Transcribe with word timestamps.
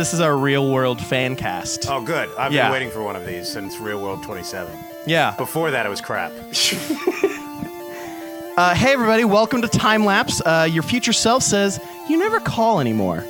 this 0.00 0.14
is 0.14 0.20
our 0.20 0.34
real 0.34 0.72
world 0.72 0.98
fan 0.98 1.36
cast. 1.36 1.86
Oh, 1.90 2.00
good. 2.00 2.30
I've 2.38 2.54
Yeah. 2.54 2.64
been 2.68 2.72
waiting 2.72 2.90
for 2.90 3.02
one 3.02 3.16
of 3.16 3.26
these 3.26 3.46
since 3.46 3.78
Real 3.78 4.00
World 4.00 4.22
27. 4.22 4.72
Yeah. 5.04 5.34
Before 5.36 5.70
that, 5.70 5.84
it 5.84 5.90
was 5.90 6.00
crap. 6.00 6.32
Uh, 8.56 8.74
hey 8.74 8.92
everybody, 8.92 9.24
welcome 9.24 9.62
to 9.62 9.68
Time 9.68 10.04
Lapse. 10.04 10.42
Uh, 10.44 10.68
your 10.70 10.82
future 10.82 11.14
self 11.14 11.42
says 11.42 11.80
you 12.10 12.18
never 12.18 12.40
call 12.40 12.78
anymore. 12.80 13.24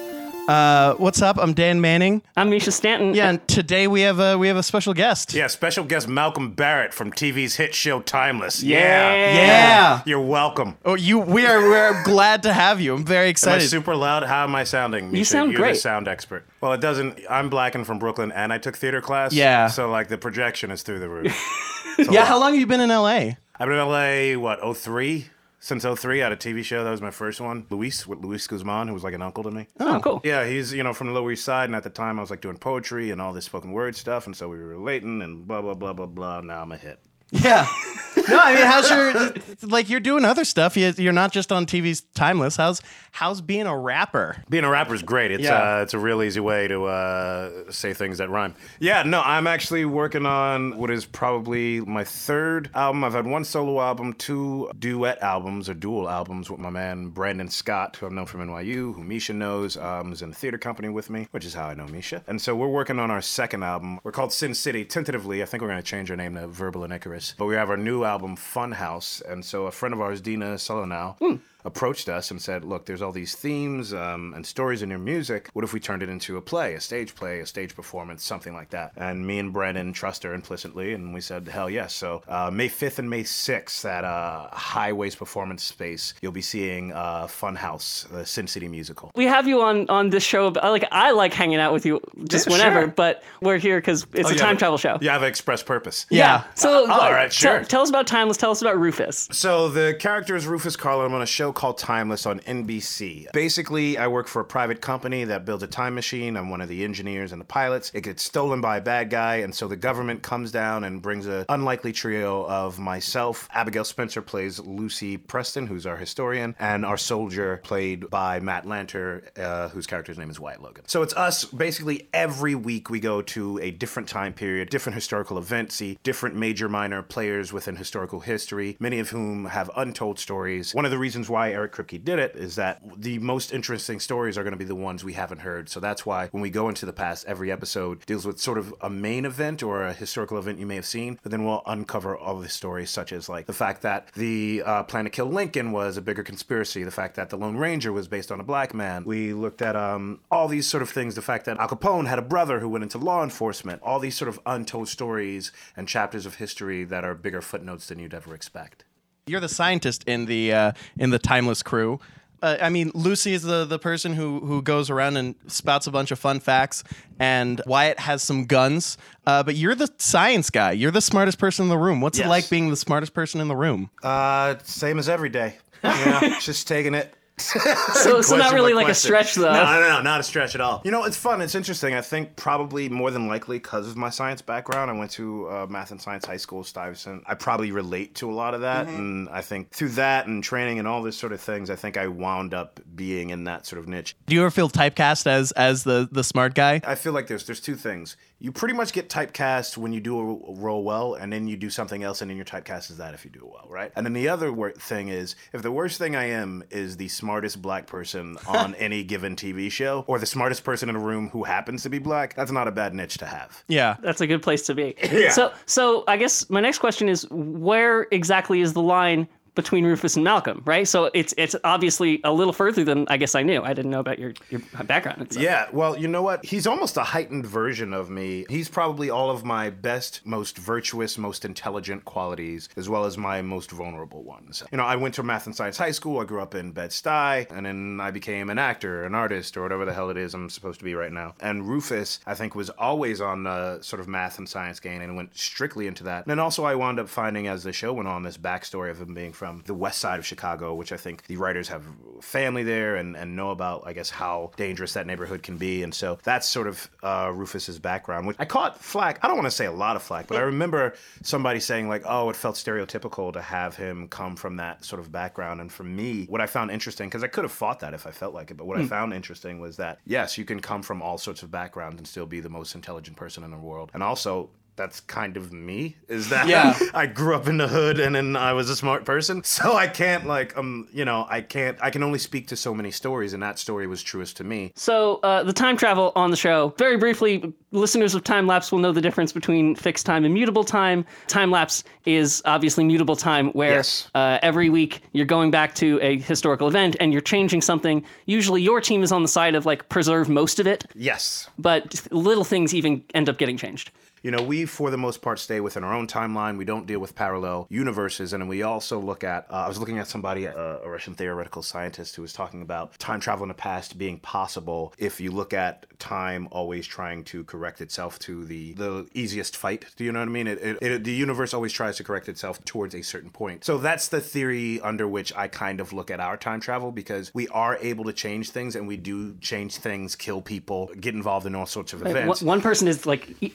Uh, 0.51 0.95
what's 0.97 1.23
up? 1.23 1.39
I'm 1.39 1.55
Dan 1.55 1.81
Manning. 1.81 2.23
I'm 2.37 2.51
Misha 2.51 2.73
Stanton. 2.73 3.15
Yeah, 3.15 3.31
and 3.31 3.47
today 3.47 3.87
we 3.87 4.01
have 4.01 4.19
a 4.19 4.37
we 4.37 4.49
have 4.49 4.57
a 4.57 4.65
special 4.65 4.93
guest. 4.93 5.33
Yeah, 5.33 5.47
special 5.47 5.85
guest 5.85 6.09
Malcolm 6.09 6.51
Barrett 6.55 6.93
from 6.93 7.13
TV's 7.13 7.55
hit 7.55 7.73
show 7.73 8.01
Timeless. 8.01 8.61
Yeah. 8.61 9.15
Yeah. 9.37 10.03
You're 10.07 10.21
welcome. 10.21 10.77
Oh, 10.85 10.97
you. 10.97 11.21
We 11.21 11.47
are 11.47 11.61
we're 11.61 12.03
glad 12.03 12.43
to 12.43 12.53
have 12.53 12.81
you. 12.81 12.95
I'm 12.97 13.05
very 13.05 13.27
Am 13.27 13.29
I 13.29 13.31
excited. 13.31 13.69
super 13.69 13.95
loud? 13.95 14.25
How 14.25 14.43
am 14.43 14.57
I 14.57 14.65
sounding? 14.65 15.13
Misha? 15.13 15.25
sound 15.31 15.53
You're 15.53 15.61
great. 15.61 15.75
the 15.75 15.79
sound 15.79 16.09
expert. 16.09 16.45
Well, 16.61 16.73
it 16.73 16.81
doesn't. 16.81 17.21
I'm 17.31 17.49
black 17.49 17.77
and 17.77 17.87
from 17.87 18.01
Brooklyn, 18.01 18.33
and 18.33 18.53
I 18.53 18.59
took 18.59 18.77
theater 18.77 19.01
class. 19.01 19.33
Yeah. 19.33 19.69
So 19.69 19.89
like 19.89 20.09
the 20.09 20.19
projection 20.19 20.73
is 20.73 20.83
through 20.83 20.99
the 20.99 21.09
roof. 21.09 21.97
yeah. 22.11 22.25
How 22.25 22.41
long 22.41 22.55
have 22.55 22.61
you 22.61 22.67
been 22.67 22.81
in 22.81 22.89
LA? 22.89 23.35
I've 23.55 23.69
been 23.69 23.79
in 23.79 24.35
LA. 24.35 24.37
What? 24.37 24.77
03? 24.77 25.27
Since 25.63 25.85
03, 25.85 26.23
I 26.23 26.25
had 26.25 26.33
a 26.33 26.37
TV 26.37 26.65
show. 26.65 26.83
That 26.85 26.91
was 26.91 27.03
my 27.03 27.11
first 27.11 27.39
one. 27.39 27.67
Luis 27.69 28.07
with 28.07 28.21
Luis 28.21 28.47
Guzman, 28.47 28.89
who 28.89 28.95
was 28.95 29.05
like 29.05 29.13
an 29.13 29.21
uncle 29.21 29.43
to 29.45 29.51
me. 29.51 29.67
Oh, 29.79 29.97
oh, 29.97 30.01
cool. 30.01 30.21
Yeah, 30.25 30.47
he's 30.47 30.73
you 30.73 30.83
know 30.83 30.95
from 30.95 31.09
the 31.09 31.13
Lower 31.13 31.33
East 31.33 31.45
Side, 31.45 31.67
and 31.69 31.77
at 31.77 31.83
the 31.83 31.91
time 31.91 32.19
I 32.19 32.23
was 32.23 32.31
like 32.31 32.41
doing 32.41 32.57
poetry 32.57 33.11
and 33.11 33.21
all 33.21 33.35
this 33.35 33.45
spoken 33.45 33.71
word 33.73 33.95
stuff, 33.95 34.27
and 34.27 34.35
so 34.35 34.49
we 34.49 34.59
were 34.59 34.67
relating 34.67 35.21
and 35.21 35.47
blah 35.47 35.61
blah 35.61 35.75
blah 35.75 35.93
blah 35.93 36.07
blah. 36.07 36.41
Now 36.41 36.63
I'm 36.63 36.73
a 36.73 36.79
hit. 36.79 36.99
Yeah. 37.31 37.67
No, 38.31 38.39
I 38.43 38.55
mean, 38.55 38.65
how's 38.65 38.91
your 38.91 39.35
like? 39.69 39.89
You're 39.91 40.01
doing 40.01 40.25
other 40.25 40.45
stuff. 40.45 40.77
You- 40.77 40.95
You're 40.97 41.13
not 41.13 41.33
just 41.33 41.53
on 41.53 41.67
TV's 41.67 42.03
Timeless. 42.15 42.57
How's 42.57 42.81
how's 43.13 43.41
being 43.41 43.67
a 43.67 43.77
rapper? 43.77 44.43
Being 44.49 44.65
a 44.65 44.71
rapper 44.71 44.95
is 44.95 45.03
great. 45.03 45.31
It's 45.33 45.43
Yeah. 45.43 45.79
uh, 45.79 45.83
it's 45.83 45.95
a 45.95 45.99
real 45.99 46.23
easy 46.23 46.41
way 46.41 46.69
to 46.69 46.85
uh, 46.87 47.71
say 47.71 47.93
things 47.93 48.19
that 48.19 48.31
rhyme. 48.31 48.55
Yeah, 48.79 49.03
no, 49.03 49.21
I'm 49.25 49.47
actually 49.47 49.85
working 49.85 50.27
on 50.27 50.77
what 50.79 50.91
is 50.91 51.05
probably 51.07 51.81
my 51.81 52.05
third 52.05 52.71
album. 52.75 53.03
I've 53.05 53.13
had 53.15 53.27
one 53.27 53.45
solo 53.45 53.81
album, 53.81 54.13
two 54.15 54.71
duet 54.79 55.21
albums 55.23 55.69
or 55.69 55.75
dual 55.75 56.09
albums 56.09 56.51
with 56.51 56.61
my 56.61 56.71
man 56.71 57.09
Brandon 57.09 57.49
Scott, 57.49 57.97
who 57.97 58.07
I've 58.07 58.13
known 58.13 58.27
from 58.27 58.47
NYU, 58.47 58.95
who 58.95 59.03
Misha 59.03 59.33
knows, 59.33 59.77
um, 59.77 60.13
is 60.13 60.23
in 60.23 60.31
the 60.31 60.37
theater 60.37 60.59
company 60.59 60.89
with 60.89 61.11
me, 61.11 61.27
which 61.31 61.45
is 61.45 61.55
how 61.55 61.67
I 61.67 61.75
know 61.75 61.87
Misha. 61.87 62.23
And 62.27 62.41
so 62.41 62.55
we're 62.55 62.69
working 62.69 62.99
on 62.99 63.11
our 63.11 63.23
second 63.23 63.63
album. 63.63 63.99
We're 64.05 64.13
called 64.13 64.33
Sin 64.33 64.55
City. 64.55 64.85
Tentatively, 64.85 65.43
I 65.43 65.47
think 65.47 65.63
we're 65.63 65.69
going 65.69 65.83
to 65.83 65.89
change 65.89 66.11
our 66.11 66.17
name 66.17 66.35
to 66.35 66.47
Verbal 66.47 66.85
and 66.85 66.93
Icarus. 66.93 67.35
But 67.39 67.47
we 67.47 67.55
have 67.55 67.71
our 67.71 67.77
new 67.77 68.05
album, 68.05 68.20
Funhouse. 68.37 69.23
And 69.23 69.45
so 69.45 69.67
a 69.67 69.71
friend 69.71 69.93
of 69.93 70.01
ours, 70.01 70.21
Dina 70.21 70.55
Solonow, 70.55 71.17
hmm. 71.19 71.37
Approached 71.65 72.09
us 72.09 72.31
and 72.31 72.41
said, 72.41 72.65
Look, 72.65 72.87
there's 72.87 73.03
all 73.03 73.13
these 73.13 73.35
themes 73.35 73.93
um, 73.95 74.33
and 74.35 74.45
stories 74.47 74.83
in 74.83 74.91
your 74.91 74.99
music. 74.99 75.49
What 75.53 75.65
if 75.65 75.73
we 75.73 75.81
turned 75.81 76.03
it 76.03 76.09
into 76.09 76.37
a 76.37 76.41
play, 76.41 76.75
a 76.75 76.81
stage 76.81 77.15
play, 77.15 77.41
a 77.41 77.47
stage 77.47 77.75
performance, 77.75 78.25
something 78.25 78.53
like 78.55 78.71
that? 78.71 78.93
And 78.97 79.27
me 79.27 79.39
and 79.39 79.53
Brennan 79.53 79.93
trust 79.93 80.23
her 80.23 80.35
implicitly, 80.35 80.95
and 80.95 81.13
we 81.15 81.21
said, 81.21 81.49
Hell 81.49 81.71
yes. 81.71 81.95
So 81.95 82.23
uh, 82.29 82.51
May 82.53 82.69
5th 82.69 82.99
and 82.99 83.11
May 83.11 83.23
6th 83.23 83.85
at 83.85 84.05
uh, 84.05 84.49
Highways 84.53 85.15
Performance 85.15 85.63
Space, 85.63 86.15
you'll 86.23 86.33
be 86.33 86.43
seeing 86.43 86.93
uh, 86.93 87.27
Funhouse, 87.27 88.09
the 88.09 88.25
Sin 88.25 88.47
City 88.47 88.69
musical. 88.69 89.11
We 89.15 89.27
have 89.27 89.47
you 89.49 89.63
on 89.63 89.89
on 89.89 90.11
this 90.11 90.23
show. 90.25 90.51
but, 90.51 90.63
Like 90.65 90.85
I 90.93 91.11
like 91.13 91.33
hanging 91.33 91.59
out 91.59 91.73
with 91.73 91.85
you 91.87 92.01
just 92.29 92.47
Yeah, 92.47 92.53
whenever, 92.53 92.81
sure. 92.83 92.89
but 92.89 93.23
we're 93.43 93.59
here 93.59 93.79
because 93.79 94.07
it's 94.13 94.29
Oh, 94.29 94.31
a 94.31 94.35
you 94.35 94.39
time 94.39 94.57
a- 94.57 94.59
travel 94.59 94.79
show. 94.79 94.99
You 95.01 95.11
have 95.11 95.23
an 95.23 95.29
express 95.29 95.63
purpose. 95.63 96.07
Yeah. 96.11 96.45
So 96.55 96.81
all 96.83 96.87
like, 96.87 97.13
right, 97.13 97.31
tell- 97.33 97.59
sure. 97.59 97.65
Tell, 97.65 97.83
us 97.83 97.89
about 97.91 98.07
Timeless. 98.07 98.37
Tell 98.37 98.51
us 98.51 98.61
about 98.63 98.79
Rufus. 98.79 99.29
So 99.33 99.69
the 99.69 99.95
character 99.99 100.37
is 100.37 100.47
Rufus 100.47 100.77
Carlo. 100.77 101.05
I'm 101.05 101.11
going 101.11 101.21
to 101.21 101.27
show 101.27 101.50
called 101.53 101.79
Timeless 101.79 102.27
on 102.27 102.41
NBC. 102.41 103.33
Basically, 103.33 103.99
I 103.99 104.09
work 104.09 104.29
for 104.29 104.41
a 104.41 104.45
private 104.45 104.81
company 104.81 105.25
that 105.25 105.45
builds 105.45 105.63
a 105.63 105.67
time 105.67 105.95
machine. 105.95 106.37
I'm 106.37 106.51
one 106.51 106.61
of 106.61 106.69
the 106.69 106.85
engineers 106.85 107.33
and 107.33 107.41
the 107.41 107.45
pilots. 107.47 107.91
It 107.95 108.03
gets 108.03 108.23
stolen 108.23 108.61
by 108.61 108.79
a 108.79 108.81
bad 108.81 109.11
guy, 109.11 109.37
and 109.37 109.55
so 109.55 109.69
the 109.69 109.77
government 109.77 110.23
comes 110.23 110.51
down 110.53 110.85
and 110.85 111.03
brings 111.03 111.27
an 111.27 111.45
unlikely 111.49 111.93
trio 111.93 112.47
of 112.47 112.79
myself. 112.79 113.49
Abigail 113.53 113.85
Spencer 113.85 114.23
plays 114.23 114.59
Lucy 114.61 115.17
Preston, 115.17 115.67
who's 115.67 115.87
our 115.87 115.97
historian, 115.97 116.55
and 116.59 116.85
our 116.85 116.97
soldier 116.97 117.61
played 117.63 118.11
by 118.11 118.41
Matt 118.41 118.65
Lanter, 118.65 119.23
uh, 119.39 119.69
whose 119.69 119.87
character's 119.87 120.19
name 120.19 120.31
is 120.31 120.39
Wyatt 120.39 120.63
Logan. 120.63 120.85
So 120.87 121.03
it's 121.03 121.15
us. 121.15 121.45
Basically, 121.45 122.09
every 122.13 122.55
week 122.55 122.91
we 122.91 123.01
go 123.01 123.23
to 123.23 123.59
a 123.59 123.71
different 123.71 124.09
time 124.09 124.33
period, 124.33 124.71
different 124.71 124.95
historical 124.95 125.39
event, 125.39 125.73
see 125.73 125.99
different 126.03 126.37
major, 126.37 126.69
minor 126.69 127.03
players 127.03 127.53
within 127.53 127.77
historical 127.77 128.21
history, 128.21 128.77
many 128.79 128.99
of 128.99 129.11
whom 129.11 129.47
have 129.47 129.71
untold 129.77 130.19
stories. 130.19 130.75
One 130.75 130.85
of 130.85 130.91
the 130.91 130.99
reasons 130.99 131.29
why 131.29 131.40
Eric 131.49 131.73
Kripke 131.73 132.05
did 132.05 132.19
it 132.19 132.37
is 132.37 132.57
that 132.57 132.83
the 132.97 133.19
most 133.19 133.53
interesting 133.53 133.99
stories 133.99 134.37
are 134.37 134.43
going 134.43 134.53
to 134.53 134.59
be 134.59 134.65
the 134.65 134.75
ones 134.75 135.03
we 135.03 135.15
haven't 135.15 135.39
heard. 135.39 135.69
So 135.69 135.81
that's 135.81 136.05
why 136.05 136.29
when 136.29 136.43
we 136.43 136.51
go 136.51 136.69
into 136.69 136.85
the 136.85 136.93
past, 136.93 137.25
every 137.27 137.51
episode 137.51 138.05
deals 138.07 138.27
with 138.27 138.39
sort 138.39 138.59
of 138.59 138.75
a 138.81 138.91
main 138.91 139.25
event 139.25 139.63
or 139.63 139.85
a 139.85 139.93
historical 139.93 140.39
event 140.39 140.59
you 140.59 140.67
may 140.67 140.75
have 140.75 140.87
seen, 140.87 141.19
but 141.23 141.31
then 141.31 141.45
we'll 141.45 141.63
uncover 141.67 142.17
all 142.17 142.39
the 142.39 142.49
stories, 142.49 142.91
such 142.91 143.13
as 143.13 143.29
like 143.29 143.47
the 143.47 143.53
fact 143.53 143.83
that 143.83 144.13
the 144.15 144.63
uh, 144.65 144.83
plan 144.83 145.05
to 145.05 145.11
kill 145.11 145.27
Lincoln 145.27 145.73
was 145.73 145.97
a 145.97 146.03
bigger 146.03 146.23
conspiracy, 146.23 146.85
the 146.85 146.91
fact 146.91 147.17
that 147.17 147.31
the 147.31 147.37
Lone 147.37 147.57
Ranger 147.57 147.93
was 147.93 148.09
based 148.09 148.31
on 148.31 148.41
a 148.41 148.45
black 148.45 148.75
man. 148.75 149.05
We 149.05 149.33
looked 149.33 149.63
at 149.63 149.77
um, 149.77 150.21
all 150.31 150.49
these 150.49 150.67
sort 150.67 150.83
of 150.83 150.91
things, 150.91 151.15
the 151.15 151.23
fact 151.23 151.47
that 151.47 151.59
Al 151.59 151.69
Capone 151.69 152.07
had 152.07 152.19
a 152.19 152.23
brother 152.23 152.61
who 152.61 152.69
went 152.69 152.85
into 152.85 152.99
law 152.99 153.23
enforcement, 153.23 153.81
all 153.83 153.99
these 153.99 154.17
sort 154.17 154.29
of 154.29 154.41
untold 154.45 154.89
stories 154.89 155.53
and 155.77 155.89
chapters 155.89 156.27
of 156.27 156.37
history 156.37 156.85
that 156.85 157.05
are 157.05 157.15
bigger 157.15 157.41
footnotes 157.41 157.87
than 157.87 157.99
you'd 157.99 158.15
ever 158.15 158.35
expect. 158.35 158.85
You're 159.31 159.41
the 159.41 159.49
scientist 159.49 160.05
in 160.07 160.27
the 160.27 160.53
uh, 160.53 160.73
in 160.99 161.11
the 161.11 161.19
Timeless 161.19 161.63
crew. 161.63 162.01
Uh, 162.43 162.57
I 162.61 162.71
mean, 162.71 162.91
Lucy 162.95 163.35
is 163.35 163.43
the, 163.43 163.67
the 163.67 163.79
person 163.79 164.15
who, 164.15 164.41
who 164.41 164.63
goes 164.63 164.89
around 164.89 165.19
and 165.19 165.35
spouts 165.47 165.87
a 165.87 165.91
bunch 165.91 166.11
of 166.11 166.19
fun 166.19 166.41
facts, 166.41 166.83
and 167.19 167.61
Wyatt 167.67 167.99
has 167.99 168.23
some 168.23 168.47
guns. 168.47 168.97
Uh, 169.27 169.43
but 169.43 169.57
you're 169.57 169.75
the 169.75 169.93
science 169.99 170.49
guy. 170.49 170.73
You're 170.73 170.91
the 170.91 171.03
smartest 171.03 171.39
person 171.39 171.65
in 171.65 171.69
the 171.69 171.77
room. 171.77 172.01
What's 172.01 172.19
it 172.19 172.27
like 172.27 172.49
being 172.49 172.71
the 172.71 172.77
smartest 172.77 173.13
person 173.13 173.41
in 173.43 173.49
the 173.49 173.57
room? 173.57 173.91
Uh, 174.03 174.55
same 174.63 174.99
as 174.99 175.09
every 175.09 175.29
day. 175.29 175.59
Yeah, 175.85 176.39
just 176.41 176.67
taking 176.67 176.95
it. 176.95 177.15
So, 177.41 178.21
so 178.23 178.37
not 178.37 178.53
really 178.53 178.73
by 178.73 178.83
like 178.83 178.89
a 178.89 178.95
stretch 178.95 179.35
though. 179.35 179.53
No, 179.53 179.65
no, 179.65 179.81
no, 179.81 180.03
not 180.03 180.21
a 180.21 180.23
stretch 180.23 180.55
at 180.55 180.61
all. 180.61 180.81
You 180.85 180.91
know, 180.91 181.05
it's 181.05 181.17
fun. 181.17 181.41
It's 181.41 181.55
interesting. 181.55 181.95
I 181.95 182.01
think 182.01 182.37
probably 182.37 182.89
more 182.89 183.11
than 183.11 183.27
likely 183.27 183.59
because 183.59 183.89
of 183.89 183.97
my 183.97 184.11
science 184.11 184.43
background. 184.43 184.91
I 184.91 184.95
went 184.95 185.11
to 185.13 185.49
uh, 185.49 185.67
math 185.69 185.91
and 185.91 186.01
science 186.01 186.25
high 186.25 186.37
school, 186.37 186.63
Stuyvesant. 186.65 187.25
I 187.27 187.35
probably 187.35 187.73
relate 187.73 188.15
to 188.17 188.31
a 188.31 188.35
lot 188.35 188.55
of 188.55 188.61
that, 188.63 188.87
and 188.89 189.29
I 189.29 189.43
think 189.43 189.71
through 189.71 189.91
that 189.91 190.27
and 190.27 190.43
training 190.43 190.79
and 190.79 190.87
all 190.87 191.03
this 191.03 191.17
sort 191.17 191.33
of 191.33 191.41
things, 191.41 191.71
I 191.71 191.77
think 191.77 191.97
I 191.97 192.07
wound 192.07 192.55
up 192.55 192.81
being 192.95 193.31
in 193.31 193.45
that 193.45 193.67
sort 193.67 193.81
of 193.81 193.89
niche. 193.89 194.17
Do 194.27 194.35
you 194.35 194.43
ever 194.43 194.51
feel 194.51 194.69
typecast 194.69 195.27
as 195.27 195.53
as 195.53 195.85
the, 195.85 196.09
the 196.11 196.25
smart 196.25 196.55
guy? 196.55 196.81
I 196.85 196.95
feel 196.95 197.13
like 197.13 197.27
there's 197.27 197.47
there's 197.47 197.61
two 197.61 197.77
things. 197.77 198.17
You 198.39 198.53
pretty 198.53 198.75
much 198.75 198.95
get 198.95 199.11
typecast 199.11 199.77
when 199.77 199.93
you 199.93 200.01
do 200.01 200.19
a 200.19 200.55
role 200.55 200.83
well, 200.83 201.15
and 201.15 201.31
then 201.31 201.47
you 201.47 201.57
do 201.59 201.69
something 201.69 202.03
else, 202.03 202.23
and 202.23 202.31
then 202.31 202.37
you're 202.37 202.47
typecast 202.47 202.91
as 202.91 202.97
that 202.97 203.13
if 203.13 203.25
you 203.25 203.31
do 203.31 203.41
it 203.41 203.51
well, 203.53 203.67
right? 203.69 203.93
And 203.97 204.07
then 204.07 204.15
the 204.15 204.29
other 204.31 204.51
wor- 204.51 204.73
thing 204.73 205.09
is, 205.09 205.37
if 205.53 205.61
the 205.61 205.71
worst 205.71 205.99
thing 205.99 206.17
I 206.17 206.25
am 206.31 206.65
is 206.71 206.97
the 206.97 207.09
smartest 207.31 207.63
black 207.63 207.87
person 207.87 208.37
on 208.49 208.75
any 208.79 209.05
given 209.05 209.37
TV 209.37 209.71
show, 209.71 210.05
or 210.09 210.19
the 210.19 210.27
smartest 210.27 210.65
person 210.65 210.89
in 210.89 210.97
a 210.97 210.99
room 210.99 211.29
who 211.29 211.45
happens 211.45 211.85
to 211.85 211.89
be 211.89 212.01
black, 212.01 212.35
that's 212.35 212.51
not 212.51 212.67
a 212.67 212.73
bad 212.73 212.93
niche 212.93 213.19
to 213.19 213.25
have. 213.25 213.63
Yeah. 213.69 213.97
That's 214.03 214.21
a 214.21 214.27
good 214.27 214.43
place 214.43 214.63
to 214.67 214.75
be. 214.75 214.97
yeah. 215.13 215.31
So, 215.31 215.53
so 215.65 216.03
I 216.09 216.17
guess 216.17 216.51
my 216.51 216.61
next 216.61 216.79
question 216.79 217.09
is, 217.09 217.29
where 217.31 218.09
exactly 218.11 218.63
is 218.63 218.73
the 218.73 218.83
line 218.83 219.29
between 219.55 219.85
Rufus 219.85 220.17
and 220.17 220.25
Malcolm? 220.25 220.63
Right. 220.65 220.87
So 220.87 221.11
it's 221.15 221.35
it's 221.37 221.57
obviously 221.65 222.21
a 222.25 222.33
little 222.33 222.53
further 222.53 222.85
than 222.85 223.07
I 223.09 223.17
guess 223.17 223.35
I 223.35 223.43
knew. 223.43 223.63
I 223.63 223.73
didn't 223.73 223.91
know 223.91 224.01
about 224.01 224.19
your 224.19 224.33
your 224.51 224.61
background. 224.85 225.21
And 225.21 225.33
stuff. 225.33 225.43
Yeah, 225.43 225.67
well, 225.73 225.99
you 225.99 226.09
know 226.09 226.23
what? 226.23 226.45
He's 226.45 226.67
almost 226.67 226.97
a 226.97 227.03
heightened 227.03 227.47
version 227.47 227.93
of 227.93 228.11
me. 228.11 228.47
He's 228.49 228.69
probably 228.69 229.11
all 229.11 229.31
of 229.31 229.45
my 229.45 229.71
best, 229.71 230.21
most 230.25 230.59
virtuous, 230.59 231.19
most 231.19 231.45
intelligent 231.45 232.05
qualities, 232.05 232.69
as 232.77 232.89
well 232.89 233.05
as 233.05 233.19
my 233.19 233.43
most 233.43 233.71
vulnerable 233.71 234.23
ones. 234.23 234.63
You 234.71 234.79
know, 234.79 234.85
I 234.85 234.97
went 234.97 235.15
to 235.15 235.23
math 235.23 235.47
and 235.47 235.55
science 235.55 235.79
high 235.79 235.91
school. 235.91 236.21
I 236.21 236.25
grew 236.25 236.41
up 236.41 236.55
in 236.55 236.73
Bed-Stuy, 236.73 237.51
and 237.51 237.67
then 237.67 238.01
I 238.01 238.11
became 238.11 238.51
an 238.51 238.59
actor, 238.59 239.05
an 239.05 239.15
artist, 239.15 239.57
or 239.57 239.63
whatever 239.63 239.85
the 239.85 239.93
hell 239.93 240.11
it 240.11 240.17
is 240.17 240.35
I'm 240.35 240.51
supposed 240.51 240.79
to 240.79 240.85
be 240.85 240.95
right 240.95 241.13
now. 241.13 241.35
And 241.41 241.69
Rufus, 241.69 242.21
I 242.27 242.35
think, 242.35 242.55
was 242.55 242.71
always 242.71 243.21
on 243.21 243.45
the 243.45 243.81
sort 243.83 244.01
of 244.01 244.09
math 244.09 244.39
and 244.39 244.49
science 244.49 244.81
gain 244.81 245.03
and 245.03 245.17
went 245.17 245.37
strictly 245.37 245.87
into 245.87 246.05
that. 246.05 246.25
And 246.25 246.31
then 246.31 246.39
also, 246.39 246.65
I 246.65 246.75
wound 246.75 247.01
up 247.01 247.09
finding 247.09 247.47
as 247.47 247.63
the 247.63 247.73
show 247.73 247.93
went 247.93 248.09
on 248.09 248.23
this 248.23 248.37
backstory 248.37 248.91
of 248.91 249.01
him 249.01 249.15
being 249.15 249.33
from 249.41 249.63
the 249.65 249.73
west 249.73 250.01
side 250.01 250.19
of 250.19 250.27
Chicago, 250.27 250.75
which 250.75 250.93
I 250.93 250.99
think 250.99 251.27
the 251.27 251.39
writers 251.39 251.69
have 251.69 251.83
family 252.21 252.63
there 252.63 252.97
and, 252.97 253.17
and 253.17 253.35
know 253.37 253.53
about, 253.53 253.85
I 253.87 253.95
guess, 253.95 254.11
how 254.11 254.51
dangerous 254.59 254.93
that 254.93 255.07
neighborhood 255.07 255.43
can 255.43 255.57
be. 255.57 255.83
And 255.83 255.95
so 255.95 256.19
that's 256.25 256.47
sort 256.47 256.67
of 256.67 256.91
uh, 257.03 257.33
Rufus's 257.35 257.79
background, 257.79 258.27
which 258.27 258.37
I 258.39 258.45
caught 258.45 258.85
flack. 258.85 259.19
I 259.23 259.29
don't 259.29 259.39
want 259.39 259.47
to 259.47 259.51
say 259.51 259.65
a 259.65 259.73
lot 259.73 259.97
of 259.97 260.03
flack, 260.03 260.27
but 260.27 260.37
I 260.37 260.43
remember 260.43 260.93
somebody 261.23 261.59
saying, 261.59 261.89
like, 261.89 262.03
oh, 262.05 262.29
it 262.29 262.37
felt 262.37 262.57
stereotypical 262.57 263.33
to 263.33 263.41
have 263.41 263.75
him 263.77 264.09
come 264.09 264.37
from 264.37 264.59
that 264.59 264.85
sort 264.85 265.01
of 265.01 265.11
background. 265.11 265.63
And 265.63 265.73
for 265.73 265.85
me, 265.85 266.27
what 266.27 266.43
I 266.43 266.47
found 266.47 266.71
interesting, 266.71 267.09
because 267.09 267.25
I 267.25 267.29
could 267.29 267.45
have 267.45 267.53
fought 267.53 267.81
that 267.81 267.95
if 267.95 268.07
I 268.07 268.11
felt 268.11 268.35
like 268.35 268.51
it, 268.51 268.59
but 268.59 268.67
what 268.67 268.79
I 268.79 268.85
found 268.85 269.15
interesting 269.15 269.59
was 269.59 269.79
that, 269.79 270.01
yes, 270.05 270.37
you 270.37 270.45
can 270.45 270.61
come 270.61 270.83
from 270.83 271.01
all 271.01 271.17
sorts 271.17 271.43
of 271.43 271.51
backgrounds 271.51 271.97
and 271.97 272.07
still 272.07 272.27
be 272.27 272.41
the 272.41 272.51
most 272.51 272.75
intelligent 272.75 273.17
person 273.17 273.43
in 273.43 273.51
the 273.51 273.57
world. 273.57 273.91
And 273.95 274.03
also, 274.03 274.51
that's 274.81 275.01
kind 275.01 275.37
of 275.37 275.53
me. 275.53 275.95
Is 276.09 276.31
that 276.31 276.49
Yeah. 276.49 276.75
I 276.95 277.05
grew 277.07 277.35
up 277.35 277.47
in 277.47 277.59
the 277.59 277.69
hood 277.69 278.01
and 278.01 278.15
then 278.15 278.35
I 278.35 278.55
was 278.55 278.71
a 278.71 278.77
smart 278.77 279.05
person, 279.05 279.45
so 279.45 279.77
I 279.77 279.87
can't 279.87 280.27
like 280.27 280.57
um 280.57 280.89
you 280.91 281.05
know 281.05 281.27
I 281.29 281.43
can't 281.43 281.77
I 281.83 281.91
can 281.91 282.03
only 282.03 282.19
speak 282.19 282.49
to 282.49 282.57
so 282.57 282.73
many 282.75 282.91
stories, 282.91 283.35
and 283.35 283.43
that 283.43 283.59
story 283.59 283.87
was 283.87 284.03
truest 284.03 284.39
to 284.39 284.45
me. 284.45 284.73
So 284.75 285.21
uh, 285.23 285.43
the 285.43 285.53
time 285.53 285.77
travel 285.77 286.13
on 286.17 286.31
the 286.31 286.37
show, 286.37 286.73
very 286.79 286.97
briefly, 286.97 287.53
listeners 287.73 288.15
of 288.15 288.25
time 288.25 288.47
lapse 288.47 288.73
will 288.73 288.79
know 288.79 288.91
the 288.93 289.03
difference 289.03 289.33
between 289.33 289.75
fixed 289.77 290.07
time 290.07 290.25
and 290.25 290.33
mutable 290.33 290.65
time. 290.65 291.05
Time 291.29 291.51
lapse 291.51 291.85
is 292.07 292.41
obviously 292.47 292.83
mutable 292.85 293.17
time, 293.17 293.51
where 293.53 293.75
Yes. 293.75 294.09
uh, 294.15 294.39
every 294.43 294.71
week 294.71 295.03
you're 295.13 295.27
going 295.37 295.51
back 295.51 295.75
to 295.75 295.99
a 296.01 296.19
historical 296.19 296.69
event 296.69 296.97
and 297.01 297.13
you're 297.13 297.21
changing 297.35 297.61
something. 297.61 298.03
Usually, 298.25 298.63
your 298.63 298.81
team 298.81 299.03
is 299.03 299.13
on 299.13 299.21
the 299.23 299.29
side 299.29 299.55
of 299.55 299.67
like 299.67 299.89
preserve 299.91 300.31
most 300.31 300.59
of 300.59 300.67
it, 300.67 300.85
Yes, 300.95 301.49
but 301.59 301.81
little 302.11 302.45
things 302.45 302.75
even 302.75 303.05
end 303.15 303.29
up 303.29 303.37
getting 303.37 303.59
changed. 303.59 303.91
You 304.23 304.31
know, 304.31 304.43
we, 304.43 304.67
for 304.67 304.91
the 304.91 304.99
most 304.99 305.23
part, 305.23 305.39
stay 305.39 305.61
within 305.61 305.85
our 305.85 305.95
own 305.95 306.07
timeline. 306.07 306.59
We 306.59 306.65
don't 306.65 306.87
deal 306.87 307.01
with 307.01 307.15
parallel 307.15 307.67
universes. 307.71 308.33
And 308.33 308.49
we 308.49 308.63
also 308.63 308.99
look 308.99 309.25
at, 309.25 309.47
uh, 309.51 309.55
I 309.55 309.69
was 309.69 309.79
looking 309.79 309.99
at 309.99 310.09
somebody, 310.09 310.47
uh, 310.47 310.53
a 310.55 310.89
Russian 310.89 311.15
theoretical 311.15 311.63
scientist, 311.63 312.17
who 312.17 312.23
was 312.23 312.33
talking 312.33 312.63
about 312.63 312.99
time 312.99 313.21
travel 313.21 313.45
in 313.45 313.49
the 313.49 313.55
past 313.55 313.97
being 313.97 314.19
possible 314.19 314.93
if 314.99 315.21
you 315.21 315.31
look 315.31 315.55
at 315.55 315.87
time 315.99 316.49
always 316.51 316.87
trying 316.87 317.25
to 317.25 317.45
correct 317.45 317.81
itself 317.81 318.19
to 318.21 318.45
the, 318.45 318.73
the 318.75 319.07
easiest 319.15 319.57
fight. 319.57 319.87
Do 319.97 320.05
you 320.05 320.13
know 320.13 320.21
what 320.21 320.29
I 320.29 320.33
mean? 320.33 320.47
It, 320.47 320.59
it, 320.59 320.83
it, 320.83 321.05
the 321.05 321.13
universe 321.13 321.55
always 321.55 321.73
tries 321.73 321.97
to 321.97 322.05
correct 322.05 322.29
itself 322.29 322.63
towards 322.65 322.95
a 322.95 323.03
certain 323.03 323.31
point. 323.31 323.65
So 323.65 323.79
that's 323.79 324.09
the 324.09 324.21
theory 324.21 324.81
under 324.81 325.09
which 325.09 325.33
I 325.35 325.49
kind 325.49 325.81
of 325.81 325.93
look 325.93 326.11
at 326.11 326.21
our 326.21 326.37
time 326.37 326.61
travel 326.61 326.93
because 326.93 327.33
we 327.35 327.49
are 327.49 327.79
able 327.81 328.05
to 328.05 328.13
change 328.13 328.51
things 328.51 328.77
and 328.77 328.87
we 328.87 328.97
do 328.97 329.35
change 329.41 329.77
things, 329.77 330.17
kill 330.17 330.43
people, 330.43 330.91
get 330.99 331.15
involved 331.15 331.47
in 331.47 331.55
all 331.55 331.67
sorts 331.67 331.93
of 331.93 332.03
events. 332.03 332.43
one 332.43 332.61
person 332.61 332.89
is 332.89 333.07
like 333.07 333.31
e- 333.41 333.53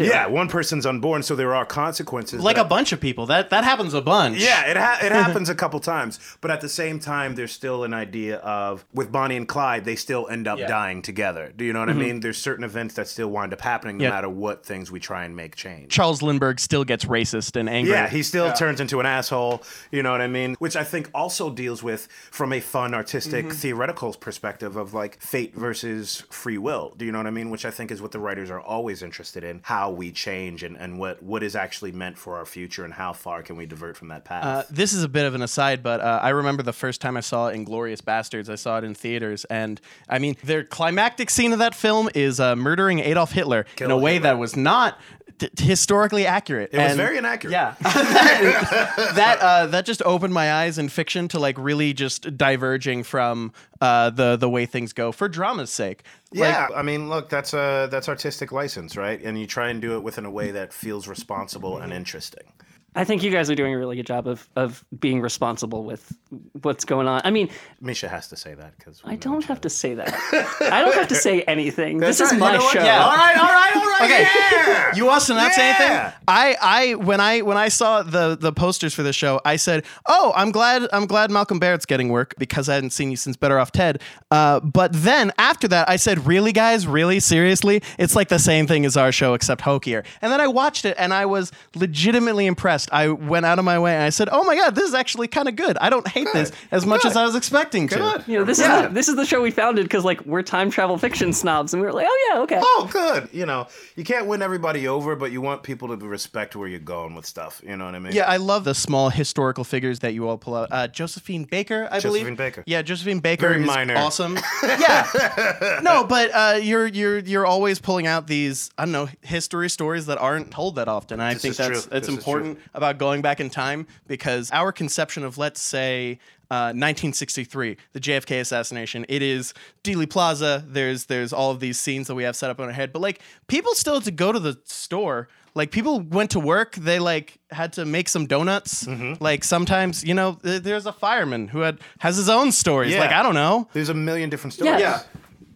unborn 0.00 0.08
too. 0.08 0.12
Yeah, 0.12 0.26
one 0.26 0.48
person's 0.48 0.86
unborn, 0.86 1.22
so 1.22 1.34
there 1.34 1.54
are 1.54 1.64
consequences. 1.64 2.42
Like 2.42 2.58
a 2.58 2.64
bunch 2.64 2.92
of 2.92 3.00
people. 3.00 3.26
That 3.26 3.50
that 3.50 3.64
happens 3.64 3.94
a 3.94 4.00
bunch. 4.00 4.38
Yeah, 4.38 4.66
it 4.70 4.76
ha- 4.76 4.98
it 5.02 5.12
happens 5.12 5.48
a 5.48 5.54
couple 5.54 5.80
times, 5.80 6.18
but 6.40 6.50
at 6.50 6.60
the 6.60 6.68
same 6.68 6.98
time, 6.98 7.34
there's 7.34 7.52
still 7.52 7.84
an 7.84 7.94
idea 7.94 8.38
of 8.38 8.84
with 8.92 9.12
Bonnie 9.12 9.36
and 9.36 9.46
Clyde, 9.46 9.84
they 9.84 9.96
still 9.96 10.28
end 10.28 10.48
up 10.48 10.58
Yeah. 10.58 10.68
dying 10.68 11.02
together. 11.02 11.52
Do 11.54 11.64
you 11.64 11.72
know 11.72 11.80
what 11.80 11.88
I 11.88 11.92
mm-hmm. 11.92 12.00
mean? 12.00 12.20
There's 12.20 12.38
certain 12.38 12.64
events 12.64 12.94
that 12.94 13.08
still 13.08 13.28
wind 13.28 13.52
up 13.52 13.60
happening, 13.60 13.98
no 13.98 14.04
Yeah. 14.04 14.10
matter 14.10 14.28
what 14.28 14.64
things 14.64 14.90
we 14.90 15.00
try 15.00 15.24
and 15.24 15.36
make 15.36 15.56
change. 15.56 15.90
Charles 15.90 16.22
Lindbergh 16.22 16.60
still 16.60 16.84
gets 16.84 17.04
racist 17.04 17.56
and 17.56 17.68
angry. 17.68 17.92
Yeah, 17.92 18.08
he 18.08 18.22
still 18.22 18.52
turns 18.52 18.80
into 18.80 19.00
an 19.00 19.06
asshole. 19.06 19.62
You 19.90 20.02
know 20.02 20.12
what 20.12 20.20
I 20.20 20.26
mean? 20.26 20.56
Which 20.58 20.76
I 20.76 20.84
think 20.84 21.10
also 21.14 21.50
deals 21.50 21.82
with 21.82 22.08
from 22.30 22.52
a 22.52 22.60
fun, 22.60 22.94
artistic, 22.94 23.46
mm-hmm. 23.46 23.54
theoretical 23.54 24.12
perspective 24.14 24.76
of 24.76 24.94
like 24.94 25.20
fate 25.20 25.54
versus 25.54 26.24
free 26.30 26.58
will. 26.58 26.94
Do 26.96 27.04
you 27.04 27.12
know 27.12 27.18
what 27.18 27.26
I 27.26 27.30
mean? 27.30 27.50
Which 27.50 27.64
I 27.64 27.70
think 27.70 27.90
is 27.90 28.00
what 28.00 28.12
the 28.12 28.18
writers 28.18 28.50
are 28.50 28.60
always 28.60 29.02
interested 29.02 29.44
in: 29.44 29.60
how 29.64 29.81
we 29.90 30.12
change 30.12 30.62
and, 30.62 30.76
and 30.76 30.98
what 30.98 31.22
what 31.22 31.42
is 31.42 31.56
actually 31.56 31.92
meant 31.92 32.18
for 32.18 32.36
our 32.36 32.44
future 32.44 32.84
and 32.84 32.94
how 32.94 33.12
far 33.12 33.42
can 33.42 33.56
we 33.56 33.66
divert 33.66 33.96
from 33.96 34.08
that 34.08 34.24
path. 34.24 34.44
Uh, 34.44 34.62
this 34.70 34.92
is 34.92 35.02
a 35.02 35.08
bit 35.08 35.24
of 35.26 35.34
an 35.34 35.42
aside, 35.42 35.82
but 35.82 36.00
uh, 36.00 36.20
I 36.22 36.30
remember 36.30 36.62
the 36.62 36.72
first 36.72 37.00
time 37.00 37.16
I 37.16 37.20
saw 37.20 37.50
Inglourious 37.50 38.00
Basterds. 38.00 38.48
I 38.48 38.54
saw 38.54 38.78
it 38.78 38.84
in 38.84 38.94
theaters, 38.94 39.44
and 39.46 39.80
I 40.08 40.18
mean, 40.18 40.36
their 40.44 40.64
climactic 40.64 41.30
scene 41.30 41.52
of 41.52 41.58
that 41.58 41.74
film 41.74 42.08
is 42.14 42.40
uh, 42.40 42.56
murdering 42.56 43.00
Adolf 43.00 43.32
Hitler 43.32 43.66
in 43.80 43.90
a 43.90 43.96
way 43.96 44.14
Hitler. 44.14 44.28
that 44.30 44.38
was 44.38 44.56
not 44.56 44.98
t- 45.38 45.48
historically 45.64 46.26
accurate. 46.26 46.70
it 46.72 46.78
was 46.78 46.96
very 46.96 47.18
inaccurate. 47.18 47.52
Yeah, 47.52 47.74
that 47.82 49.38
uh, 49.40 49.66
that 49.66 49.84
just 49.84 50.02
opened 50.02 50.34
my 50.34 50.52
eyes 50.52 50.78
in 50.78 50.88
fiction 50.88 51.28
to 51.28 51.38
like 51.38 51.56
really 51.58 51.92
just 51.92 52.36
diverging 52.36 53.02
from 53.02 53.52
uh, 53.80 54.10
the 54.10 54.36
the 54.36 54.48
way 54.48 54.66
things 54.66 54.92
go 54.92 55.12
for 55.12 55.28
drama's 55.28 55.70
sake. 55.70 56.02
Like, 56.32 56.40
Yeah, 56.50 56.68
I 56.74 56.82
mean, 56.82 57.08
look, 57.08 57.28
that's 57.28 57.54
a 57.54 57.88
that's 57.90 58.08
artistic 58.08 58.52
license, 58.52 58.96
right? 58.96 59.20
And 59.22 59.38
you 59.38 59.46
try 59.46 59.68
and 59.70 59.80
do 59.80 59.96
it 59.96 60.02
within 60.02 60.24
a 60.24 60.30
way 60.30 60.50
that 60.52 60.72
feels 60.72 61.08
responsible 61.08 61.78
and 61.78 61.92
interesting. 61.92 62.52
I 62.94 63.04
think 63.04 63.22
you 63.22 63.30
guys 63.30 63.48
are 63.48 63.54
doing 63.54 63.72
a 63.72 63.78
really 63.78 63.96
good 63.96 64.06
job 64.06 64.28
of 64.28 64.46
of 64.54 64.84
being 65.00 65.22
responsible 65.22 65.84
with 65.84 66.14
what's 66.60 66.84
going 66.84 67.08
on. 67.08 67.22
I 67.24 67.30
mean, 67.30 67.48
Misha 67.80 68.06
has 68.06 68.28
to 68.28 68.36
say 68.36 68.52
that 68.54 68.76
because 68.76 69.00
I 69.02 69.16
don't 69.16 69.44
have 69.46 69.62
to 69.62 69.70
say 69.70 69.94
that. 69.94 70.12
I 70.60 70.82
don't 70.82 70.94
have 70.94 71.08
to 71.08 71.14
say 71.14 71.40
anything. 71.42 71.98
this 72.00 72.20
is 72.20 72.32
right. 72.32 72.34
You 72.34 72.40
my 72.40 72.52
know 72.56 72.68
show. 72.68 72.84
Yeah. 72.84 73.02
All 73.02 73.16
right, 73.16 73.36
all 73.38 73.44
right, 73.44 73.76
all 73.76 73.82
right. 73.86 73.91
Okay. 74.04 74.22
Yeah. 74.22 74.94
You 74.94 75.06
want 75.06 75.22
to 75.24 75.34
not 75.34 75.52
say 75.52 75.70
anything? 75.70 76.12
I, 76.28 76.56
I 76.60 76.94
when 76.96 77.20
I 77.20 77.40
when 77.42 77.56
I 77.56 77.68
saw 77.68 78.02
the 78.02 78.36
the 78.36 78.52
posters 78.52 78.92
for 78.94 79.02
the 79.02 79.12
show, 79.12 79.40
I 79.44 79.56
said, 79.56 79.84
"Oh, 80.06 80.32
I'm 80.36 80.50
glad 80.50 80.88
I'm 80.92 81.06
glad 81.06 81.30
Malcolm 81.30 81.58
Barrett's 81.58 81.86
getting 81.86 82.08
work 82.10 82.34
because 82.38 82.68
I 82.68 82.74
hadn't 82.74 82.90
seen 82.90 83.10
you 83.10 83.16
since 83.16 83.36
Better 83.36 83.58
Off 83.58 83.72
Ted." 83.72 84.00
Uh, 84.30 84.60
but 84.60 84.92
then 84.92 85.32
after 85.38 85.66
that, 85.68 85.88
I 85.88 85.96
said, 85.96 86.26
"Really, 86.26 86.52
guys? 86.52 86.86
Really, 86.86 87.20
seriously? 87.20 87.82
It's 87.98 88.14
like 88.14 88.28
the 88.28 88.38
same 88.38 88.66
thing 88.66 88.84
as 88.84 88.96
our 88.96 89.12
show 89.12 89.34
except 89.34 89.62
hokier." 89.62 90.04
And 90.20 90.30
then 90.32 90.40
I 90.40 90.46
watched 90.48 90.84
it, 90.84 90.96
and 90.98 91.12
I 91.14 91.26
was 91.26 91.52
legitimately 91.74 92.46
impressed. 92.46 92.88
I 92.92 93.08
went 93.08 93.46
out 93.46 93.58
of 93.58 93.64
my 93.64 93.78
way 93.78 93.94
and 93.94 94.02
I 94.02 94.10
said, 94.10 94.28
"Oh 94.30 94.44
my 94.44 94.56
god, 94.56 94.74
this 94.74 94.84
is 94.88 94.94
actually 94.94 95.28
kind 95.28 95.48
of 95.48 95.56
good. 95.56 95.76
I 95.78 95.90
don't 95.90 96.06
hate 96.06 96.28
this 96.32 96.52
as 96.70 96.86
much 96.86 97.04
as 97.04 97.16
I 97.16 97.24
was 97.24 97.34
expecting 97.34 97.88
to." 97.88 97.96
Good. 97.96 98.24
You 98.26 98.38
know, 98.38 98.44
this 98.44 98.58
Yeah. 98.58 98.82
is 98.82 98.88
the, 98.88 98.94
this 98.94 99.08
is 99.08 99.16
the 99.16 99.26
show 99.26 99.40
we 99.42 99.50
founded 99.50 99.84
because 99.84 100.04
like 100.04 100.20
we're 100.26 100.42
time 100.42 100.70
travel 100.70 100.98
fiction 100.98 101.32
snobs, 101.32 101.72
and 101.74 101.80
we 101.80 101.86
were 101.86 101.92
like, 101.92 102.06
oh 102.08 102.30
yeah, 102.32 102.40
okay. 102.42 102.58
Oh, 102.62 102.88
good. 102.92 103.28
You 103.32 103.46
know, 103.46 103.66
you 103.96 104.04
can't 104.04 104.26
win 104.26 104.42
everybody 104.42 104.88
over, 104.88 105.14
but 105.16 105.32
you 105.32 105.40
want 105.40 105.62
people 105.62 105.88
to 105.88 105.96
respect 106.06 106.56
where 106.56 106.68
you're 106.68 106.78
going 106.78 107.14
with 107.14 107.26
stuff. 107.26 107.60
You 107.66 107.76
know 107.76 107.84
what 107.84 107.94
I 107.94 107.98
mean? 107.98 108.12
Yeah, 108.14 108.24
I 108.28 108.36
love 108.38 108.64
the 108.64 108.74
small 108.74 109.10
historical 109.10 109.64
figures 109.64 109.98
that 110.00 110.14
you 110.14 110.28
all 110.28 110.38
pull 110.38 110.54
out. 110.54 110.68
Uh, 110.70 110.88
Josephine 110.88 111.44
Baker, 111.44 111.88
I 111.90 112.00
believe. 112.00 112.22
Josephine 112.22 112.36
Baker. 112.36 112.64
Yeah, 112.66 112.82
Josephine 112.82 113.20
Baker 113.20 113.48
Very 113.48 113.60
is 113.62 113.66
minor. 113.66 113.96
awesome. 113.96 114.38
yeah. 114.62 115.80
No, 115.82 116.04
but 116.04 116.30
uh, 116.32 116.58
you're 116.62 116.86
you're 116.86 117.18
you're 117.18 117.46
always 117.46 117.78
pulling 117.80 118.06
out 118.06 118.26
these 118.26 118.70
I 118.78 118.84
don't 118.84 118.92
know 118.92 119.08
history 119.22 119.68
stories 119.70 120.06
that 120.06 120.18
aren't 120.18 120.50
told 120.50 120.76
that 120.76 120.88
often. 120.88 121.20
I 121.20 121.34
This 121.34 121.42
think 121.42 121.56
that's 121.56 121.68
true. 121.68 121.96
it's 121.96 122.06
This 122.06 122.08
important 122.08 122.58
about 122.74 122.98
going 122.98 123.22
back 123.22 123.40
in 123.40 123.50
time 123.50 123.86
because 124.06 124.50
our 124.52 124.72
conception 124.72 125.24
of 125.24 125.38
let's 125.38 125.60
say. 125.60 126.18
Uh, 126.52 126.68
1963, 126.76 127.78
the 127.94 128.00
JFK 128.00 128.38
assassination. 128.38 129.06
It 129.08 129.22
is 129.22 129.54
Dealey 129.82 130.06
Plaza. 130.08 130.62
There's 130.68 131.06
there's 131.06 131.32
all 131.32 131.50
of 131.50 131.60
these 131.60 131.80
scenes 131.80 132.08
that 132.08 132.14
we 132.14 132.24
have 132.24 132.36
set 132.36 132.50
up 132.50 132.58
in 132.60 132.66
our 132.66 132.72
head, 132.72 132.92
but 132.92 133.00
like 133.00 133.22
people 133.46 133.74
still 133.74 133.94
had 133.94 134.04
to 134.04 134.10
go 134.10 134.32
to 134.32 134.38
the 134.38 134.60
store. 134.66 135.28
Like 135.54 135.70
people 135.70 136.00
went 136.00 136.32
to 136.32 136.40
work, 136.40 136.74
they 136.74 136.98
like 136.98 137.38
had 137.50 137.72
to 137.74 137.86
make 137.86 138.06
some 138.06 138.26
donuts. 138.26 138.84
Mm-hmm. 138.84 139.24
Like 139.24 139.44
sometimes, 139.44 140.04
you 140.04 140.12
know, 140.12 140.34
th- 140.42 140.62
there's 140.62 140.84
a 140.84 140.92
fireman 140.92 141.48
who 141.48 141.60
had 141.60 141.78
has 142.00 142.18
his 142.18 142.28
own 142.28 142.52
stories. 142.52 142.92
Yeah. 142.92 143.00
Like 143.00 143.12
I 143.12 143.22
don't 143.22 143.34
know. 143.34 143.66
There's 143.72 143.88
a 143.88 143.94
million 143.94 144.28
different 144.28 144.52
stories. 144.52 144.78
Yeah. 144.78 145.00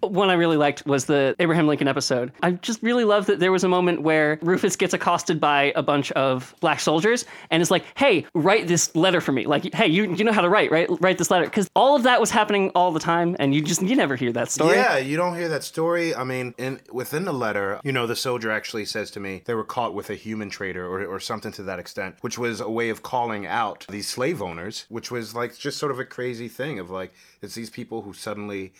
One 0.01 0.31
I 0.31 0.35
really 0.35 0.57
liked 0.57 0.87
was 0.87 1.07
the 1.07 1.35
Abraham 1.39 1.67
Lincoln 1.67 1.89
episode. 1.89 2.33
I 2.43 2.53
just 2.53 2.83
really 2.83 3.05
love 3.05 3.27
that 3.27 3.41
there 3.41 3.53
was 3.53 3.65
a 3.65 3.69
moment 3.69 4.03
where 4.03 4.39
Rufus 4.43 4.77
gets 4.77 4.95
accosted 4.95 5.41
by 5.41 5.73
a 5.77 5.83
bunch 5.83 6.13
of 6.13 6.55
black 6.61 6.81
soldiers 6.81 7.25
and 7.51 7.63
is 7.63 7.71
like, 7.71 7.85
"Hey, 7.97 8.27
write 8.35 8.69
this 8.69 8.95
letter 8.95 9.21
for 9.21 9.33
me." 9.33 9.47
Like, 9.47 9.73
"Hey, 9.75 9.87
you 9.87 10.15
you 10.15 10.25
know 10.25 10.33
how 10.33 10.43
to 10.43 10.49
write, 10.49 10.71
right? 10.71 10.89
Write 11.01 11.19
this 11.19 11.31
letter." 11.31 11.45
Because 11.45 11.71
all 11.75 11.97
of 11.97 12.03
that 12.05 12.21
was 12.21 12.31
happening 12.31 12.71
all 12.75 12.93
the 12.93 13.01
time, 13.01 13.37
and 13.39 13.55
you 13.55 13.63
just 13.63 13.83
you 13.83 13.97
never 13.97 14.17
hear 14.17 14.33
that 14.33 14.51
story. 14.51 14.77
Yeah, 14.77 14.99
you 14.99 15.17
don't 15.17 15.37
hear 15.37 15.49
that 15.49 15.65
story. 15.65 16.15
I 16.15 16.25
mean, 16.25 16.55
in 16.59 16.81
within 16.93 17.25
the 17.25 17.33
letter, 17.33 17.81
you 17.85 17.93
know, 17.93 18.07
the 18.07 18.17
soldier 18.17 18.51
actually 18.51 18.85
says 18.85 19.11
to 19.13 19.21
me 19.21 19.43
they 19.45 19.55
were 19.55 19.65
caught 19.65 19.95
with 19.95 20.11
a 20.11 20.15
human 20.15 20.51
trader 20.51 20.87
or, 20.87 21.05
or 21.05 21.21
something 21.21 21.53
to 21.53 21.63
that 21.65 21.79
extent, 21.79 22.17
which 22.21 22.39
was 22.39 22.61
a 22.61 22.71
way 22.71 22.91
of 22.91 23.03
calling 23.03 23.47
out 23.47 23.87
these 23.89 24.09
slave 24.09 24.43
owners, 24.43 24.87
which 24.89 25.11
was 25.11 25.35
like 25.35 25.57
just 25.57 25.79
sort 25.79 25.93
of 25.93 25.99
a 25.99 26.05
crazy 26.05 26.49
thing 26.49 26.79
of 26.79 26.91
like 26.91 27.13
it's 27.43 27.55
these 27.55 27.71
people 27.71 28.03
who 28.03 28.13
suddenly 28.13 28.73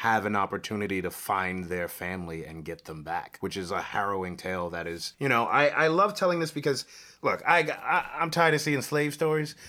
have 0.00 0.24
an 0.24 0.34
opportunity 0.34 1.02
to 1.02 1.10
find 1.10 1.66
their 1.66 1.86
family 1.86 2.46
and 2.46 2.64
get 2.64 2.86
them 2.86 3.02
back, 3.02 3.36
which 3.40 3.54
is 3.54 3.70
a 3.70 3.82
harrowing 3.82 4.34
tale 4.34 4.70
that 4.70 4.86
is, 4.86 5.12
you 5.18 5.28
know, 5.28 5.44
I, 5.44 5.66
I 5.66 5.86
love 5.88 6.14
telling 6.14 6.40
this 6.40 6.50
because 6.50 6.86
look, 7.20 7.42
I, 7.46 7.58
I 7.70 8.06
I'm 8.18 8.30
tired 8.30 8.54
of 8.54 8.62
seeing 8.62 8.80
slave 8.80 9.12
stories. 9.12 9.54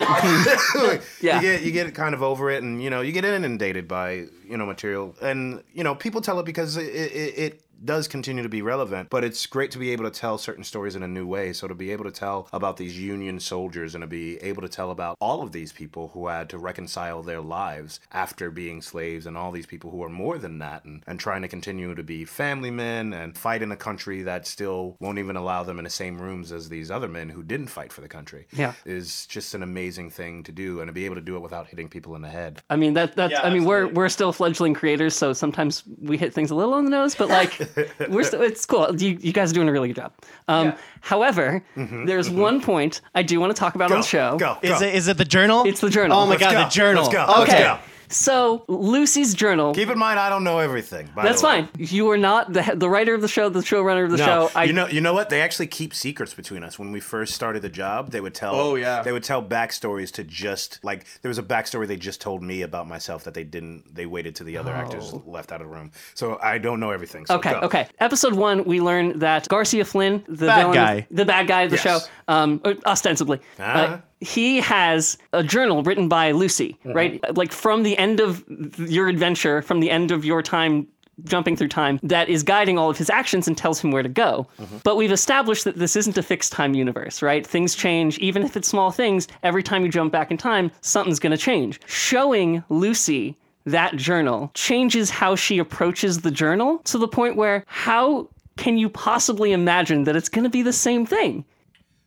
Yeah. 1.20 1.36
You 1.36 1.42
get 1.42 1.62
you 1.64 1.72
get 1.72 1.94
kind 1.94 2.14
of 2.14 2.22
over 2.22 2.50
it 2.50 2.62
and 2.62 2.82
you 2.82 2.88
know, 2.88 3.02
you 3.02 3.12
get 3.12 3.26
inundated 3.26 3.86
by, 3.86 4.24
you 4.48 4.56
know, 4.56 4.64
material 4.64 5.14
and 5.20 5.62
you 5.74 5.84
know, 5.84 5.94
people 5.94 6.22
tell 6.22 6.40
it 6.40 6.46
because 6.46 6.78
it, 6.78 6.86
it, 6.86 7.38
it 7.38 7.61
does 7.84 8.08
continue 8.08 8.42
to 8.42 8.48
be 8.48 8.62
relevant, 8.62 9.10
but 9.10 9.24
it's 9.24 9.46
great 9.46 9.70
to 9.72 9.78
be 9.78 9.90
able 9.90 10.04
to 10.04 10.10
tell 10.10 10.38
certain 10.38 10.64
stories 10.64 10.96
in 10.96 11.02
a 11.02 11.08
new 11.08 11.26
way. 11.26 11.52
So 11.52 11.68
to 11.68 11.74
be 11.74 11.90
able 11.90 12.04
to 12.04 12.10
tell 12.10 12.48
about 12.52 12.76
these 12.76 12.98
Union 12.98 13.40
soldiers 13.40 13.94
and 13.94 14.02
to 14.02 14.06
be 14.06 14.36
able 14.38 14.62
to 14.62 14.68
tell 14.68 14.90
about 14.90 15.16
all 15.20 15.42
of 15.42 15.52
these 15.52 15.72
people 15.72 16.10
who 16.14 16.26
had 16.28 16.48
to 16.50 16.58
reconcile 16.58 17.22
their 17.22 17.40
lives 17.40 18.00
after 18.12 18.50
being 18.50 18.82
slaves 18.82 19.26
and 19.26 19.36
all 19.36 19.50
these 19.52 19.66
people 19.66 19.90
who 19.90 20.02
are 20.02 20.08
more 20.08 20.38
than 20.38 20.58
that 20.58 20.84
and, 20.84 21.02
and 21.06 21.18
trying 21.18 21.42
to 21.42 21.48
continue 21.48 21.94
to 21.94 22.02
be 22.02 22.24
family 22.24 22.70
men 22.70 23.12
and 23.12 23.36
fight 23.36 23.62
in 23.62 23.72
a 23.72 23.76
country 23.76 24.22
that 24.22 24.46
still 24.46 24.96
won't 25.00 25.18
even 25.18 25.36
allow 25.36 25.62
them 25.62 25.78
in 25.78 25.84
the 25.84 25.90
same 25.90 26.20
rooms 26.20 26.52
as 26.52 26.68
these 26.68 26.90
other 26.90 27.08
men 27.08 27.28
who 27.28 27.42
didn't 27.42 27.66
fight 27.68 27.92
for 27.92 28.00
the 28.00 28.08
country 28.08 28.46
Yeah. 28.52 28.74
is 28.84 29.26
just 29.26 29.54
an 29.54 29.62
amazing 29.62 30.10
thing 30.10 30.42
to 30.44 30.52
do 30.52 30.80
and 30.80 30.88
to 30.88 30.92
be 30.92 31.04
able 31.04 31.16
to 31.16 31.20
do 31.20 31.36
it 31.36 31.40
without 31.40 31.66
hitting 31.68 31.88
people 31.88 32.14
in 32.14 32.22
the 32.22 32.28
head. 32.28 32.62
I 32.70 32.76
mean 32.76 32.94
that 32.94 33.16
that's 33.16 33.32
Yeah, 33.32 33.42
I 33.42 33.50
mean 33.50 33.64
we're 33.64 33.88
we're 33.88 34.08
still 34.08 34.32
fledgling 34.32 34.74
creators, 34.74 35.14
so 35.14 35.32
sometimes 35.32 35.82
we 36.00 36.16
hit 36.16 36.32
things 36.32 36.50
a 36.50 36.54
little 36.54 36.74
on 36.74 36.84
the 36.84 36.90
nose, 36.90 37.14
but 37.14 37.28
like 37.28 37.58
we're 37.58 37.66
still 38.24 38.42
it's 38.42 38.64
cool. 38.66 38.94
You, 38.96 39.18
you 39.20 39.32
guys 39.32 39.50
are 39.50 39.54
doing 39.54 39.68
a 39.68 39.72
really 39.72 39.88
good 39.88 39.96
job. 39.96 40.12
Um, 40.48 40.74
However, 41.00 41.64
there's 41.76 42.30
one 42.30 42.60
point 42.60 43.00
I 43.14 43.22
do 43.22 43.40
want 43.40 43.54
to 43.54 43.58
talk 43.58 43.74
about 43.74 43.90
on 43.90 44.00
the 44.00 44.06
show. 44.06 44.36
Go, 44.38 44.58
go. 44.62 44.74
Is 44.74 44.80
it 44.82 44.94
is 44.94 45.08
it 45.08 45.18
the 45.18 45.24
journal? 45.24 45.64
It's 45.66 45.80
the 45.80 45.90
journal. 45.90 46.16
Oh 46.18 46.24
my 46.26 46.32
Let's 46.32 46.42
god, 46.42 46.52
go. 46.52 46.62
the 46.64 46.68
journal. 46.70 47.02
Let's 47.04 47.14
go. 47.14 47.42
Okay. 47.42 47.64
Let's 47.66 47.80
go. 47.84 47.91
So 48.12 48.64
Lucy's 48.68 49.34
journal. 49.34 49.74
Keep 49.74 49.88
in 49.90 49.98
mind, 49.98 50.18
I 50.18 50.28
don't 50.28 50.44
know 50.44 50.58
everything. 50.58 51.08
by 51.14 51.22
That's 51.24 51.40
the 51.40 51.46
way. 51.48 51.52
fine. 51.62 51.68
You 51.78 52.10
are 52.10 52.18
not 52.18 52.52
the 52.52 52.74
the 52.76 52.88
writer 52.88 53.14
of 53.14 53.20
the 53.22 53.28
show, 53.28 53.48
the 53.48 53.60
showrunner 53.60 54.04
of 54.04 54.10
the 54.10 54.18
No, 54.18 54.24
show. 54.24 54.50
I, 54.54 54.64
you 54.64 54.72
know, 54.72 54.86
you 54.86 55.00
know 55.00 55.14
what? 55.14 55.30
They 55.30 55.40
actually 55.40 55.66
keep 55.68 55.94
secrets 55.94 56.34
between 56.34 56.62
us. 56.62 56.78
When 56.78 56.92
we 56.92 57.00
first 57.00 57.34
started 57.34 57.62
the 57.62 57.68
job, 57.68 58.10
they 58.10 58.20
would 58.20 58.34
tell. 58.34 58.54
Oh, 58.54 58.74
yeah. 58.76 59.02
They 59.02 59.12
would 59.12 59.24
tell 59.24 59.42
backstories 59.42 60.12
to 60.12 60.24
just 60.24 60.78
like 60.84 61.06
there 61.22 61.28
was 61.30 61.38
a 61.38 61.42
backstory 61.42 61.86
they 61.86 61.96
just 61.96 62.20
told 62.20 62.42
me 62.42 62.62
about 62.62 62.86
myself 62.86 63.24
that 63.24 63.34
they 63.34 63.44
didn't. 63.44 63.94
They 63.94 64.06
waited 64.06 64.36
till 64.36 64.46
the 64.46 64.58
other 64.58 64.72
actors 64.72 65.12
left 65.26 65.50
out 65.52 65.60
of 65.60 65.68
the 65.68 65.74
room. 65.74 65.90
So 66.14 66.38
I 66.42 66.58
don't 66.58 66.80
know 66.80 66.90
everything. 66.90 67.26
So 67.26 67.34
Oh. 67.34 67.38
Okay, 67.38 67.52
go. 67.52 67.60
okay. 67.60 67.88
Episode 67.98 68.34
one, 68.34 68.64
we 68.64 68.80
learn 68.80 69.18
that 69.20 69.48
Garcia 69.48 69.84
Flynn, 69.84 70.22
the 70.28 70.46
Bad 70.46 70.60
villain, 70.60 70.74
guy. 70.74 71.06
the 71.10 71.24
bad 71.24 71.46
guy 71.48 71.62
of 71.62 71.70
the 71.70 71.76
Yes. 71.76 71.82
show, 71.82 71.98
um, 72.28 72.60
ostensibly, 72.86 73.40
uh, 73.58 73.62
Uh-huh. 73.62 73.98
He 74.22 74.60
has 74.60 75.18
a 75.32 75.42
journal 75.42 75.82
written 75.82 76.08
by 76.08 76.30
Lucy, 76.32 76.76
Mm-hmm. 76.84 76.92
right? 76.92 77.36
Like 77.36 77.52
from 77.52 77.82
the 77.82 77.96
end 77.98 78.20
of 78.20 78.44
your 78.78 79.08
adventure, 79.08 79.62
from 79.62 79.80
the 79.80 79.90
end 79.90 80.10
of 80.10 80.24
your 80.24 80.42
time 80.42 80.86
jumping 81.24 81.54
through 81.56 81.68
time 81.68 82.00
that 82.02 82.28
is 82.30 82.42
guiding 82.42 82.78
all 82.78 82.88
of 82.88 82.96
his 82.96 83.10
actions 83.10 83.46
and 83.46 83.56
tells 83.56 83.78
him 83.80 83.90
where 83.90 84.02
to 84.02 84.08
go. 84.08 84.46
Mm-hmm. 84.58 84.78
But 84.82 84.96
we've 84.96 85.12
established 85.12 85.64
that 85.64 85.76
this 85.76 85.94
isn't 85.94 86.16
a 86.16 86.22
fixed 86.22 86.52
time 86.52 86.74
universe, 86.74 87.20
right? 87.22 87.46
Things 87.46 87.74
change, 87.74 88.18
even 88.18 88.42
if 88.42 88.56
it's 88.56 88.66
small 88.68 88.90
things. 88.90 89.28
Every 89.42 89.62
time 89.62 89.84
you 89.84 89.90
jump 89.90 90.10
back 90.10 90.30
in 90.30 90.36
time, 90.38 90.70
something's 90.80 91.18
going 91.20 91.32
to 91.32 91.36
change. 91.36 91.80
Showing 91.86 92.64
Lucy 92.70 93.36
that 93.66 93.94
journal 93.96 94.50
changes 94.54 95.10
how 95.10 95.36
she 95.36 95.58
approaches 95.58 96.22
the 96.22 96.30
journal 96.30 96.78
to 96.84 96.98
the 96.98 97.06
point 97.08 97.36
where 97.36 97.64
how 97.66 98.28
can 98.56 98.78
you 98.78 98.88
possibly 98.88 99.52
imagine 99.52 100.04
that 100.04 100.16
it's 100.16 100.28
going 100.28 100.44
to 100.44 100.50
be 100.50 100.62
the 100.62 100.72
same 100.72 101.06
thing? 101.06 101.44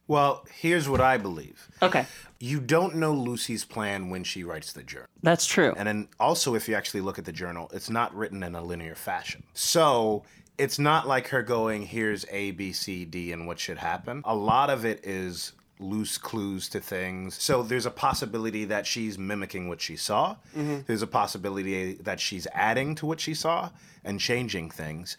Well, 0.08 0.46
here's 0.54 0.90
what 0.90 1.00
I 1.02 1.18
believe. 1.18 1.65
Okay, 1.82 2.06
You 2.40 2.60
don't 2.60 2.96
know 2.96 3.14
Lucy's 3.14 3.66
plan 3.66 4.10
when 4.10 4.24
she 4.24 4.44
writes 4.44 4.74
the 4.74 4.84
journal. 4.84 5.08
that's 5.24 5.46
true. 5.46 5.74
And 5.78 5.88
then 5.88 6.08
also, 6.20 6.56
if 6.56 6.68
you 6.70 6.76
actually 6.76 7.02
look 7.02 7.20
at 7.20 7.26
the 7.26 7.32
journal, 7.32 7.70
it's 7.74 7.90
not 7.90 8.16
written 8.16 8.44
in 8.44 8.56
a 8.56 8.62
linear 8.64 8.96
fashion. 8.96 9.44
So 9.54 10.24
it's 10.58 10.80
not 10.80 11.08
like 11.08 11.28
her 11.30 11.42
going, 11.44 11.84
here's 11.86 12.26
A, 12.32 12.52
B, 12.52 12.72
C, 12.72 13.04
D, 13.06 13.32
and 13.34 13.46
what 13.48 13.60
should 13.60 13.78
happen. 13.78 14.22
A 14.26 14.36
lot 14.36 14.70
of 14.70 14.86
it 14.86 15.06
is 15.06 15.52
loose 15.80 16.18
clues 16.18 16.70
to 16.70 16.80
things. 16.80 17.36
So 17.42 17.62
there's 17.62 17.86
a 17.86 17.92
possibility 17.92 18.64
that 18.66 18.88
she's 18.88 19.18
mimicking 19.18 19.68
what 19.68 19.82
she 19.82 19.98
saw. 19.98 20.38
Mm-hmm. 20.56 20.82
There's 20.88 21.02
a 21.02 21.08
possibility 21.08 21.96
that 21.96 22.22
she's 22.22 22.48
adding 22.54 22.96
to 22.96 23.06
what 23.06 23.20
she 23.20 23.34
saw 23.34 23.70
and 24.06 24.20
changing 24.20 24.70
things. 24.72 25.18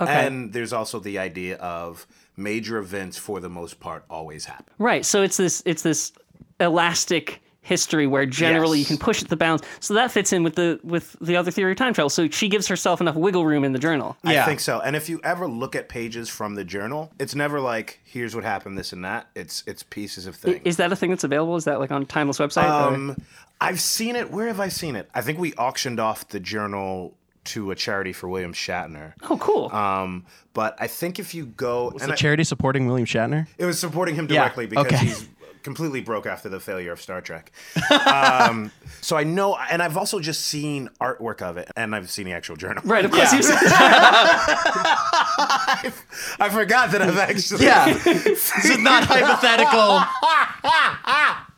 Okay. 0.00 0.26
And 0.26 0.52
there's 0.54 0.72
also 0.72 0.98
the 1.00 1.18
idea 1.18 1.56
of 1.56 2.06
major 2.38 2.78
events, 2.78 3.18
for 3.18 3.40
the 3.40 3.48
most 3.50 3.80
part, 3.80 4.04
always 4.08 4.44
happen. 4.46 4.72
Right. 4.78 5.04
So 5.04 5.22
it's 5.22 5.36
this 5.36 5.62
it's 5.66 5.82
this 5.82 6.12
elastic 6.60 7.40
history 7.60 8.06
where 8.06 8.24
generally 8.24 8.78
Yes. 8.78 8.90
you 8.90 8.96
can 8.96 9.04
push 9.04 9.20
it 9.20 9.28
the 9.28 9.36
bounds. 9.36 9.62
So 9.80 9.92
that 9.94 10.10
fits 10.10 10.32
in 10.32 10.42
with 10.42 10.54
the 10.54 10.80
with 10.82 11.16
the 11.20 11.36
other 11.36 11.50
theory 11.50 11.72
of 11.72 11.76
time 11.78 11.92
travel. 11.92 12.08
So 12.08 12.28
she 12.30 12.48
gives 12.48 12.66
herself 12.66 13.00
enough 13.00 13.14
wiggle 13.14 13.44
room 13.44 13.62
in 13.62 13.72
the 13.72 13.78
journal. 13.78 14.16
Yeah. 14.24 14.42
I 14.42 14.46
think 14.46 14.60
so. 14.60 14.80
And 14.80 14.96
if 14.96 15.08
you 15.10 15.20
ever 15.22 15.46
look 15.46 15.76
at 15.76 15.88
pages 15.88 16.28
from 16.30 16.54
the 16.54 16.64
journal, 16.64 17.12
it's 17.18 17.34
never 17.34 17.60
like 17.60 18.00
here's 18.04 18.34
what 18.34 18.44
happened, 18.44 18.78
this 18.78 18.92
and 18.92 19.04
that. 19.04 19.26
It's 19.34 19.62
it's 19.66 19.82
pieces 19.82 20.26
of 20.26 20.34
things. 20.36 20.60
Is 20.64 20.78
that 20.78 20.92
a 20.92 20.96
thing 20.96 21.10
that's 21.10 21.24
available? 21.24 21.56
Is 21.56 21.64
that 21.64 21.78
like 21.78 21.90
on 21.90 22.06
Timeless 22.06 22.38
website? 22.38 22.64
or- 22.64 22.94
um, 22.94 23.16
I've 23.60 23.80
seen 23.80 24.14
it. 24.16 24.30
Where 24.30 24.46
have 24.46 24.60
I 24.60 24.68
seen 24.68 24.94
it? 24.96 25.10
I 25.14 25.20
think 25.20 25.38
we 25.40 25.52
auctioned 25.54 25.98
off 25.98 26.28
the 26.28 26.38
journal 26.40 27.17
to 27.48 27.70
a 27.70 27.74
charity 27.74 28.12
for 28.12 28.28
William 28.28 28.52
Shatner. 28.52 29.14
oh, 29.28 29.36
cool. 29.38 29.72
Um, 29.72 30.26
but 30.52 30.76
I 30.78 30.86
think 30.86 31.18
if 31.18 31.34
you 31.34 31.46
go, 31.46 31.90
and 31.90 32.00
The 32.00 32.12
I- 32.12 32.16
charity 32.16 32.44
supporting 32.44 32.86
William 32.86 33.06
Shatner. 33.06 33.46
it 33.58 33.64
was 33.64 33.78
supporting 33.78 34.14
him 34.14 34.26
directly 34.26 34.66
because 34.66 34.86
okay. 34.86 34.96
he's 34.96 35.28
completely 35.62 36.00
broke 36.00 36.26
after 36.26 36.48
the 36.48 36.60
failure 36.60 36.92
of 36.92 37.00
Star 37.00 37.20
Trek. 37.20 37.50
um, 38.06 38.70
so 39.00 39.16
I 39.16 39.24
know, 39.24 39.56
and 39.56 39.82
I've 39.82 39.96
also 39.96 40.20
just 40.20 40.42
seen 40.46 40.88
artwork 41.00 41.42
of 41.42 41.56
it, 41.56 41.70
and 41.76 41.94
I've 41.94 42.10
seen 42.10 42.26
the 42.26 42.32
actual 42.32 42.56
journal. 42.56 42.82
right. 42.86 43.04
Of 43.04 43.10
course. 43.10 43.32
yeah. 43.32 43.38
you 43.38 43.44
I 46.40 46.48
forgot 46.50 46.92
that 46.92 47.02
I've 47.02 47.18
actually. 47.18 47.64
Yeah, 47.64 47.92
this 48.04 48.64
is 48.64 48.78
not 48.78 49.04
hypothetical. 49.04 50.02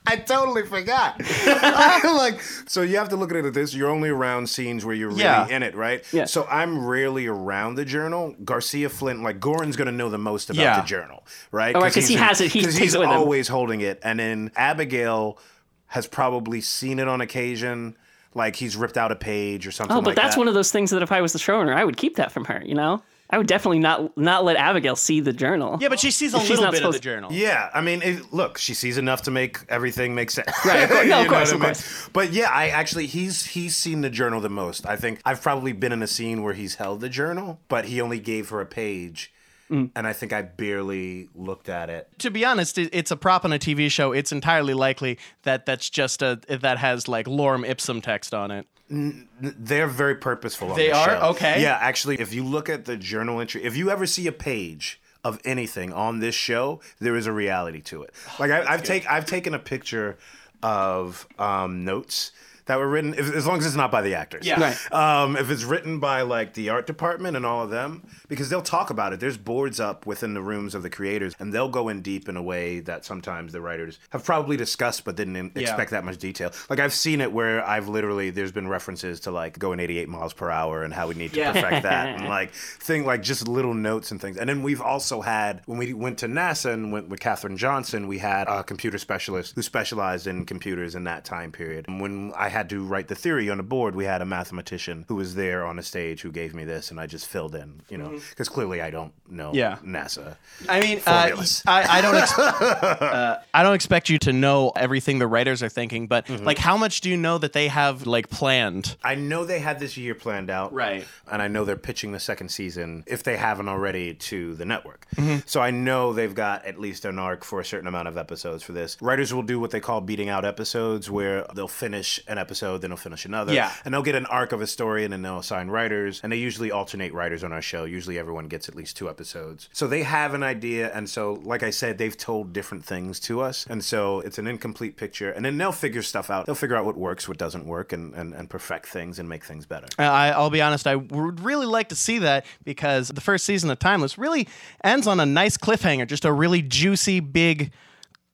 I 0.07 0.16
totally 0.16 0.64
forgot. 0.66 1.21
Like, 2.21 2.40
so 2.66 2.83
you 2.83 2.97
have 2.99 3.09
to 3.11 3.16
look 3.16 3.30
at 3.30 3.37
it 3.37 3.45
at 3.45 3.54
this. 3.54 3.75
You're 3.75 3.90
only 3.90 4.09
around 4.09 4.49
scenes 4.49 4.85
where 4.85 4.95
you're 4.95 5.09
really 5.09 5.23
Yeah. 5.23 5.47
in 5.49 5.62
it, 5.62 5.75
right? 5.75 6.04
Yeah. 6.12 6.25
So 6.25 6.47
I'm 6.50 6.85
rarely 6.85 7.26
around 7.26 7.75
the 7.76 7.85
journal. 7.85 8.35
Garcia 8.45 8.88
Flynn, 8.88 9.23
like 9.23 9.40
Goran's 9.40 9.76
gonna 9.76 9.92
know 9.92 10.09
the 10.11 10.19
most 10.19 10.50
about 10.50 10.61
Yeah. 10.62 10.80
the 10.80 10.87
journal, 10.87 11.25
right? 11.52 11.75
Oh, 11.76 11.80
right, 11.80 11.95
he 11.95 12.14
has 12.14 12.40
it. 12.40 12.50
He 12.52 12.61
he's 12.61 12.95
it 12.95 12.99
with 12.99 13.09
him. 13.09 13.14
always 13.16 13.49
holding 13.49 13.80
it, 13.80 14.00
and 14.02 14.19
then 14.19 14.50
Abigail 14.57 15.38
has 15.87 16.07
probably 16.07 16.61
seen 16.61 16.99
it 16.99 17.09
on 17.09 17.21
occasion. 17.21 17.97
Like 18.35 18.57
he's 18.57 18.76
ripped 18.76 18.97
out 18.97 19.11
a 19.12 19.16
page 19.16 19.66
or 19.66 19.71
something. 19.73 19.97
Oh, 19.97 20.00
but 20.00 20.09
like 20.11 20.16
that's 20.16 20.35
that. 20.37 20.38
one 20.40 20.49
of 20.49 20.54
those 20.54 20.71
things 20.71 20.90
that 20.90 21.02
if 21.02 21.11
I 21.12 21.21
was 21.21 21.33
the 21.33 21.38
showrunner, 21.38 21.75
I 21.75 21.85
would 21.85 21.97
keep 21.97 22.16
that 22.16 22.30
from 22.33 22.45
her. 22.47 22.62
You 22.64 22.75
know, 22.75 23.02
I 23.33 23.39
would 23.39 23.47
definitely 23.47 23.79
not 23.79 24.17
not 24.19 24.45
let 24.45 24.57
Abigail 24.57 24.97
see 24.97 25.21
the 25.21 25.33
journal. 25.33 25.79
Yeah, 25.81 25.89
but 25.89 26.01
she 26.01 26.11
sees 26.11 26.35
a 26.35 26.41
she's 26.41 26.51
little 26.51 26.65
not 26.65 26.73
bit 26.73 26.85
of 26.85 26.93
the 26.93 26.99
journal. 26.99 27.33
Yeah, 27.33 27.71
I 27.73 27.81
mean, 27.81 28.03
it, 28.03 28.33
look, 28.33 28.59
she 28.59 28.75
sees 28.75 28.99
enough 28.99 29.23
to 29.23 29.31
make 29.31 29.59
everything 29.69 30.15
make 30.15 30.31
sense. 30.31 30.49
Right, 30.65 30.83
of 30.83 30.89
course- 30.91 31.07
no, 31.07 31.21
of 31.21 31.25
You 31.25 31.31
know 31.31 31.37
course, 31.37 31.53
what 31.53 31.57
of 31.57 31.63
I 31.63 31.67
mean? 31.67 31.75
course. 31.75 32.09
But 32.13 32.33
yeah, 32.33 32.51
I 32.51 32.69
actually 32.69 33.07
he's 33.07 33.47
he's 33.47 33.77
seen 33.77 34.01
the 34.01 34.11
journal 34.11 34.41
the 34.41 34.49
most. 34.51 34.85
I 34.87 34.97
think 34.97 35.21
I've 35.25 35.41
probably 35.41 35.73
been 35.73 35.93
in 35.93 36.03
a 36.03 36.07
scene 36.09 36.43
where 36.43 36.55
he's 36.55 36.75
held 36.77 37.01
the 37.01 37.09
journal, 37.09 37.61
but 37.69 37.85
he 37.87 38.01
only 38.01 38.19
gave 38.19 38.49
her 38.51 38.61
a 38.61 38.67
page, 38.67 39.33
Mm. 39.71 39.93
and 39.95 40.05
I 40.05 40.13
think 40.13 40.33
I 40.33 40.43
barely 40.43 41.29
looked 41.33 41.69
at 41.69 41.89
it. 41.91 42.09
to 42.19 42.31
be 42.33 42.45
honest, 42.45 42.77
it, 42.77 42.89
it's 42.93 43.13
a 43.13 43.17
prop 43.17 43.45
on 43.45 43.53
a 43.53 43.59
TV 43.59 43.89
show. 43.89 44.11
It's 44.11 44.33
entirely 44.33 44.75
likely 44.75 45.17
that 45.45 45.65
that's 45.65 45.89
just 45.89 46.23
a 46.23 46.41
that 46.49 46.79
has 46.79 47.07
like 47.07 47.27
lorem 47.27 47.65
ipsum 47.65 48.01
text 48.01 48.35
on 48.35 48.51
it. 48.51 48.67
They're 48.91 49.87
very 49.87 50.17
purposeful. 50.17 50.75
They 50.75 50.89
the 50.89 50.97
are? 50.97 51.07
show. 51.07 51.21
Okay. 51.31 51.63
Yeah, 51.63 51.79
actually, 51.81 52.17
if 52.17 52.35
you 52.35 52.45
look 52.45 52.69
at 52.69 52.87
the 52.87 52.97
journal 52.97 53.41
entry, 53.41 53.63
if 53.63 53.77
you 53.77 53.91
ever 53.91 54.07
see 54.07 54.27
a 54.27 54.33
page 54.33 55.01
of 55.23 55.41
anything 55.45 55.93
on 55.93 56.19
this 56.19 56.35
show, 56.35 56.81
there 56.99 57.15
is 57.15 57.27
a 57.27 57.33
reality 57.33 57.81
to 57.83 58.03
it. 58.03 58.13
Like 58.39 58.51
I, 58.51 58.65
I've 58.65 58.83
taken 58.83 59.09
I've 59.09 59.27
taken 59.27 59.55
a 59.55 59.59
picture 59.59 60.19
of 60.63 61.27
um, 61.39 61.85
notes 61.85 62.33
that 62.71 62.79
were 62.79 62.89
written, 62.89 63.15
if, 63.15 63.35
as 63.35 63.49
long 63.49 63.59
as 63.59 63.67
it's 63.67 63.75
not 63.75 63.91
by 63.91 64.00
the 64.00 64.15
actors. 64.15 64.47
Yeah. 64.47 64.61
Right. 64.61 64.93
Um, 64.93 65.37
if 65.37 65.50
it's 65.50 65.65
written 65.65 65.99
by 65.99 66.23
like 66.23 66.55
the 66.55 66.69
art 66.71 66.87
department 66.87 67.37
and 67.37 67.45
all 67.45 67.65
of 67.65 67.71
them, 67.71 68.07
because 68.29 68.49
they'll 68.49 68.62
talk 68.62 68.91
about 68.91 69.12
it. 69.12 69.19
There's 69.19 69.37
boards 69.37 69.81
up 69.81 70.07
within 70.07 70.35
the 70.35 70.41
rooms 70.41 70.77
of 70.77 70.85
the 70.85 70.91
creators, 70.91 71.35
and 71.41 71.53
they'll 71.53 71.69
go 71.69 71.89
in 71.89 72.00
deep 72.00 72.29
in 72.29 72.37
a 72.37 72.43
way 72.43 72.79
that 72.81 73.05
sometimes 73.05 73.53
the 73.53 73.61
writers 73.61 73.99
have 74.11 74.25
probably 74.25 74.57
discussed, 74.57 75.05
but 75.05 75.17
didn't 75.17 75.35
in- 75.35 75.53
expect 75.57 75.91
that 75.91 76.05
much 76.05 76.19
detail. 76.19 76.53
Like 76.69 76.79
I've 76.79 76.93
seen 76.93 77.21
it 77.21 77.33
where 77.33 77.67
I've 77.67 77.89
literally 77.89 78.31
there's 78.31 78.53
been 78.53 78.69
references 78.69 79.19
to 79.21 79.33
like 79.33 79.59
going 79.59 79.81
88 79.81 80.09
miles 80.09 80.33
per 80.33 80.49
hour 80.49 80.85
and 80.85 80.95
how 80.95 81.09
we 81.09 81.15
need 81.17 81.33
to 81.33 81.39
Yeah. 81.41 81.53
perfect 81.53 81.83
that, 81.83 82.09
and 82.21 82.29
like 82.29 82.53
thing 82.53 83.05
like 83.05 83.23
just 83.23 83.49
little 83.49 83.75
notes 83.75 84.12
and 84.12 84.21
things. 84.21 84.37
And 84.37 84.49
then 84.49 84.62
we've 84.62 84.81
also 84.81 85.23
had 85.23 85.62
when 85.67 85.79
we 85.79 85.93
went 85.93 86.19
to 86.19 86.27
NASA 86.29 86.73
and 86.73 86.93
went 86.93 87.09
with 87.09 87.19
Katherine 87.19 87.57
Johnson, 87.57 88.07
we 88.07 88.19
had 88.19 88.47
a 88.49 88.62
computer 88.62 88.99
specialist 88.99 89.57
who 89.57 89.62
specialized 89.62 90.29
in 90.29 90.47
computers 90.47 90.95
in 90.95 91.05
that 91.05 91.25
time 91.25 91.50
period. 91.50 91.87
And 91.89 92.00
when 92.00 92.33
I 92.37 92.49
had 92.49 92.60
to 92.69 92.85
write 92.85 93.09
the 93.09 93.14
theory 93.14 93.49
on 93.50 93.59
a 93.59 93.62
board, 93.62 93.95
we 93.97 94.05
had 94.05 94.21
a 94.23 94.26
mathematician 94.26 95.05
who 95.09 95.14
was 95.17 95.35
there 95.35 95.64
on 95.64 95.79
a 95.79 95.83
stage 95.83 96.21
who 96.21 96.31
gave 96.31 96.55
me 96.55 96.64
this, 96.64 96.90
and 96.90 97.00
I 97.00 97.07
just 97.07 97.26
filled 97.26 97.55
in, 97.55 97.81
you 97.88 97.97
know, 97.99 98.21
because 98.31 98.49
clearly 98.49 98.83
I 98.83 98.90
don't 98.90 99.12
know 99.29 99.52
Yeah. 99.55 99.79
NASA. 99.85 100.37
I 100.69 100.81
mean, 100.81 101.00
uh, 101.07 101.31
I, 101.67 101.99
I 101.99 102.00
don't. 102.00 102.14
Ex- 102.17 102.38
uh, 102.38 103.43
I 103.55 103.62
don't 103.62 103.75
expect 103.75 104.09
you 104.09 104.19
to 104.21 104.33
know 104.33 104.71
everything 104.76 105.19
the 105.19 105.26
writers 105.26 105.62
are 105.62 105.69
thinking, 105.69 106.07
but 106.07 106.29
like, 106.29 106.59
how 106.59 106.76
much 106.76 107.00
do 107.00 107.09
you 107.11 107.17
know 107.17 107.38
that 107.38 107.52
they 107.52 107.69
have 107.69 108.07
like 108.07 108.29
planned? 108.31 108.97
I 109.02 109.14
know 109.14 109.45
they 109.45 109.59
had 109.61 109.79
this 109.81 109.97
year 109.97 110.14
planned 110.14 110.50
out. 110.50 110.73
Right. 110.73 111.07
And 111.31 111.40
I 111.40 111.49
know 111.49 111.64
they're 111.64 111.76
pitching 111.76 112.12
the 112.12 112.21
second 112.21 112.50
season, 112.50 113.05
if 113.07 113.23
they 113.23 113.37
haven't 113.37 113.69
already, 113.69 114.14
to 114.14 114.55
the 114.55 114.64
network. 114.64 115.07
So 115.47 115.61
I 115.61 115.71
know 115.71 116.12
they've 116.12 116.35
got 116.35 116.64
at 116.64 116.79
least 116.79 117.05
an 117.05 117.19
arc 117.19 117.45
for 117.45 117.61
a 117.61 117.64
certain 117.64 117.87
amount 117.87 118.09
of 118.09 118.17
episodes 118.17 118.62
for 118.62 118.73
this. 118.73 118.97
Writers 119.00 119.33
will 119.35 119.43
do 119.43 119.61
what 119.61 119.71
they 119.71 119.81
call 119.81 120.00
beating 120.00 120.29
out 120.29 120.45
episodes, 120.45 121.11
where 121.11 121.47
they'll 121.55 121.69
finish 121.69 122.21
an 122.26 122.38
episode, 122.41 122.79
then 122.79 122.91
they'll 122.91 122.97
finish 122.97 123.25
another. 123.25 123.53
Yeah. 123.53 123.73
And 123.85 123.95
they'll 123.95 124.03
get 124.03 124.15
an 124.15 124.27
arc 124.27 124.53
of 124.53 124.61
a 124.61 124.67
story, 124.67 125.05
and 125.05 125.13
then 125.13 125.23
they'll 125.23 125.39
assign 125.39 125.69
writers. 125.69 126.21
And 126.23 126.33
they 126.33 126.37
usually 126.39 126.71
alternate 126.71 127.13
writers 127.13 127.45
on 127.45 127.53
our 127.53 127.63
show. 127.63 127.85
Usually 127.85 128.19
everyone 128.19 128.49
gets 128.49 128.69
at 128.69 128.75
least 128.75 128.97
two 128.97 129.09
episodes. 129.09 129.69
So 129.73 129.87
they 129.87 130.03
have 130.03 130.35
an 130.35 130.43
idea. 130.43 130.93
And 130.93 131.09
so, 131.09 131.35
like 131.45 131.63
I 131.63 131.71
said, 131.71 131.99
they've 131.99 132.17
told 132.17 132.53
different 132.53 132.85
things 132.85 133.21
to 133.21 133.41
us. 133.41 133.67
And 133.69 133.85
so 133.85 134.21
it's 134.21 134.39
an 134.39 134.47
incomplete 134.47 134.97
picture. 134.97 135.31
And 135.31 135.45
then 135.45 135.59
they'll 135.59 135.73
figure 135.73 136.03
stuff 136.03 136.31
out. 136.31 136.47
They'll 136.47 136.55
figure 136.55 136.77
out 136.77 136.85
what 136.85 136.97
works, 136.97 137.29
what 137.29 137.39
doesn't 137.39 137.67
work, 137.67 137.93
and, 137.93 138.15
and, 138.15 138.35
and 138.35 138.51
perfect 138.51 138.87
things 138.87 139.19
and 139.19 139.29
make 139.29 139.45
things 139.45 139.67
better. 139.67 139.87
Uh, 139.99 140.03
I, 140.03 140.29
I'll 140.31 140.51
be 140.51 140.63
honest. 140.63 140.87
I 140.87 140.97
would 140.97 141.41
really 141.41 141.67
like 141.67 141.91
to 141.91 141.97
see 141.97 142.19
that 142.19 142.47
because 142.65 143.09
the 143.09 143.21
first 143.21 143.45
season 143.45 143.71
of 143.71 143.79
Timeless 143.79 144.19
really 144.19 144.49
ends 144.83 145.07
on 145.07 145.21
a 145.21 145.27
nice 145.27 145.57
cliffhanger, 145.57 146.07
just 146.07 146.25
a 146.25 146.33
really 146.33 146.63
juicy, 146.63 147.21
big 147.21 147.73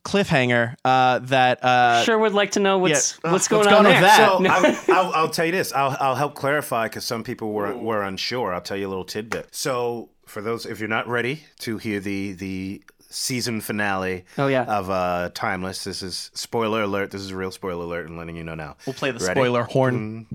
cliffhanger 0.06 0.74
uh, 0.84 1.18
that. 1.34 1.62
Uh, 1.64 2.02
Sure 2.04 2.18
would 2.18 2.32
like 2.34 2.52
to 2.52 2.60
know 2.60 2.78
what's 2.78 3.18
Yeah. 3.24 3.32
what's 3.32 3.46
Uh, 3.46 3.50
going 3.50 3.66
what's 3.66 3.76
on 3.76 3.84
going 3.84 3.96
on 3.96 4.02
there. 4.02 4.62
with 4.70 4.86
that? 4.86 4.88
So 4.88 4.94
I'll, 4.96 5.06
I'll, 5.06 5.12
I'll 5.14 5.30
tell 5.30 5.46
you 5.46 5.52
this. 5.52 5.72
I'll, 5.72 5.96
I'll 6.00 6.14
help 6.14 6.34
clarify 6.34 6.84
because 6.86 7.04
some 7.04 7.22
people 7.24 7.52
were 7.52 7.76
were 7.76 8.02
unsure. 8.02 8.54
I'll 8.54 8.60
tell 8.60 8.76
you 8.76 8.86
a 8.86 8.92
little 8.94 9.04
tidbit. 9.04 9.48
So 9.54 10.10
for 10.26 10.40
those 10.42 10.66
if 10.66 10.80
you're 10.80 10.88
not 10.88 11.06
ready 11.08 11.44
to 11.60 11.78
hear 11.78 12.00
the 12.00 12.32
the 12.32 12.82
season 13.10 13.60
finale 13.60 14.24
Oh, 14.38 14.46
yeah. 14.48 14.64
of 14.64 14.90
uh 14.90 15.30
Timeless, 15.34 15.84
this 15.84 16.02
is 16.02 16.30
spoiler 16.34 16.82
alert. 16.82 17.10
This 17.10 17.22
is 17.22 17.30
a 17.30 17.36
real 17.36 17.50
spoiler 17.50 17.84
alert. 17.84 18.06
I'm 18.06 18.16
letting 18.16 18.36
you 18.36 18.44
know 18.44 18.54
now. 18.54 18.76
We'll 18.86 18.94
play 18.94 19.10
the 19.10 19.18
Ready? 19.20 19.32
spoiler 19.38 19.62
horn. 19.64 20.26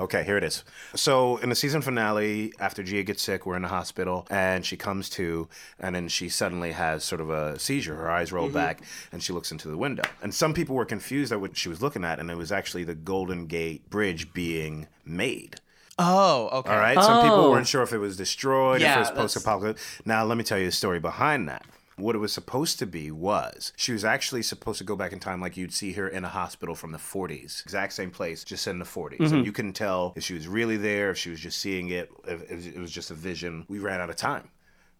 Okay, 0.00 0.24
here 0.24 0.36
it 0.36 0.44
is. 0.44 0.64
So 0.94 1.36
in 1.38 1.48
the 1.48 1.54
season 1.54 1.82
finale, 1.82 2.52
after 2.58 2.82
Jiya 2.82 3.04
gets 3.06 3.22
sick, 3.22 3.46
we're 3.46 3.56
in 3.56 3.62
the 3.62 3.68
hospital, 3.68 4.26
and 4.30 4.64
she 4.64 4.76
comes 4.76 5.08
to, 5.10 5.48
and 5.78 5.94
then 5.94 6.08
she 6.08 6.28
suddenly 6.28 6.72
has 6.72 7.04
sort 7.04 7.20
of 7.20 7.30
a 7.30 7.58
seizure. 7.58 7.96
Her 7.96 8.10
eyes 8.10 8.32
roll 8.32 8.48
back, 8.48 8.82
and 9.12 9.22
she 9.22 9.32
looks 9.32 9.52
into 9.52 9.68
the 9.68 9.76
window. 9.76 10.02
And 10.22 10.34
some 10.34 10.54
people 10.54 10.74
were 10.76 10.84
confused 10.84 11.32
at 11.32 11.40
what 11.40 11.56
she 11.56 11.68
was 11.68 11.82
looking 11.82 12.04
at, 12.04 12.18
and 12.18 12.30
it 12.30 12.36
was 12.36 12.50
actually 12.52 12.84
the 12.84 12.94
Golden 12.94 13.46
Gate 13.46 13.88
Bridge 13.90 14.32
being 14.32 14.86
made. 15.04 15.56
Oh, 16.00 16.48
okay. 16.60 16.70
All 16.70 16.78
right. 16.78 17.02
Some 17.02 17.18
Oh. 17.18 17.22
people 17.22 17.50
weren't 17.50 17.62
oh. 17.62 17.64
sure 17.64 17.82
if 17.82 17.92
it 17.92 17.98
was 17.98 18.16
destroyed, 18.16 18.80
Yeah, 18.80 18.92
if 18.92 18.96
it 18.96 19.00
was 19.00 19.10
post-apocalyptic. 19.10 19.82
Now, 20.04 20.24
let 20.24 20.38
me 20.38 20.44
tell 20.44 20.58
you 20.58 20.66
the 20.66 20.72
story 20.72 20.98
behind 20.98 21.48
that. 21.48 21.64
What 21.96 22.14
it 22.14 22.18
was 22.18 22.32
supposed 22.32 22.78
to 22.78 22.86
be 22.86 23.10
was 23.10 23.74
she 23.76 23.92
was 23.92 24.06
actually 24.06 24.42
supposed 24.42 24.78
to 24.78 24.84
go 24.84 24.96
back 24.96 25.12
in 25.12 25.20
time, 25.20 25.38
like 25.42 25.58
you'd 25.58 25.74
see 25.74 25.92
her 25.92 26.08
in 26.08 26.24
a 26.24 26.28
hospital 26.28 26.74
from 26.74 26.92
the 26.92 26.98
40s, 26.98 27.62
exact 27.62 27.92
same 27.92 28.10
place, 28.10 28.42
just 28.42 28.66
in 28.66 28.78
the 28.78 28.86
40s, 28.86 29.18
and 29.18 29.28
mm-hmm. 29.28 29.44
you 29.44 29.52
couldn't 29.52 29.74
tell 29.74 30.14
if 30.16 30.24
she 30.24 30.32
was 30.32 30.48
really 30.48 30.78
there, 30.78 31.10
if 31.10 31.18
she 31.18 31.28
was 31.28 31.40
just 31.40 31.58
seeing 31.58 31.90
it, 31.90 32.10
if 32.26 32.50
it 32.50 32.80
was 32.80 32.90
just 32.90 33.10
a 33.10 33.14
vision. 33.14 33.66
We 33.68 33.80
ran 33.80 34.00
out 34.00 34.08
of 34.08 34.16
time. 34.16 34.48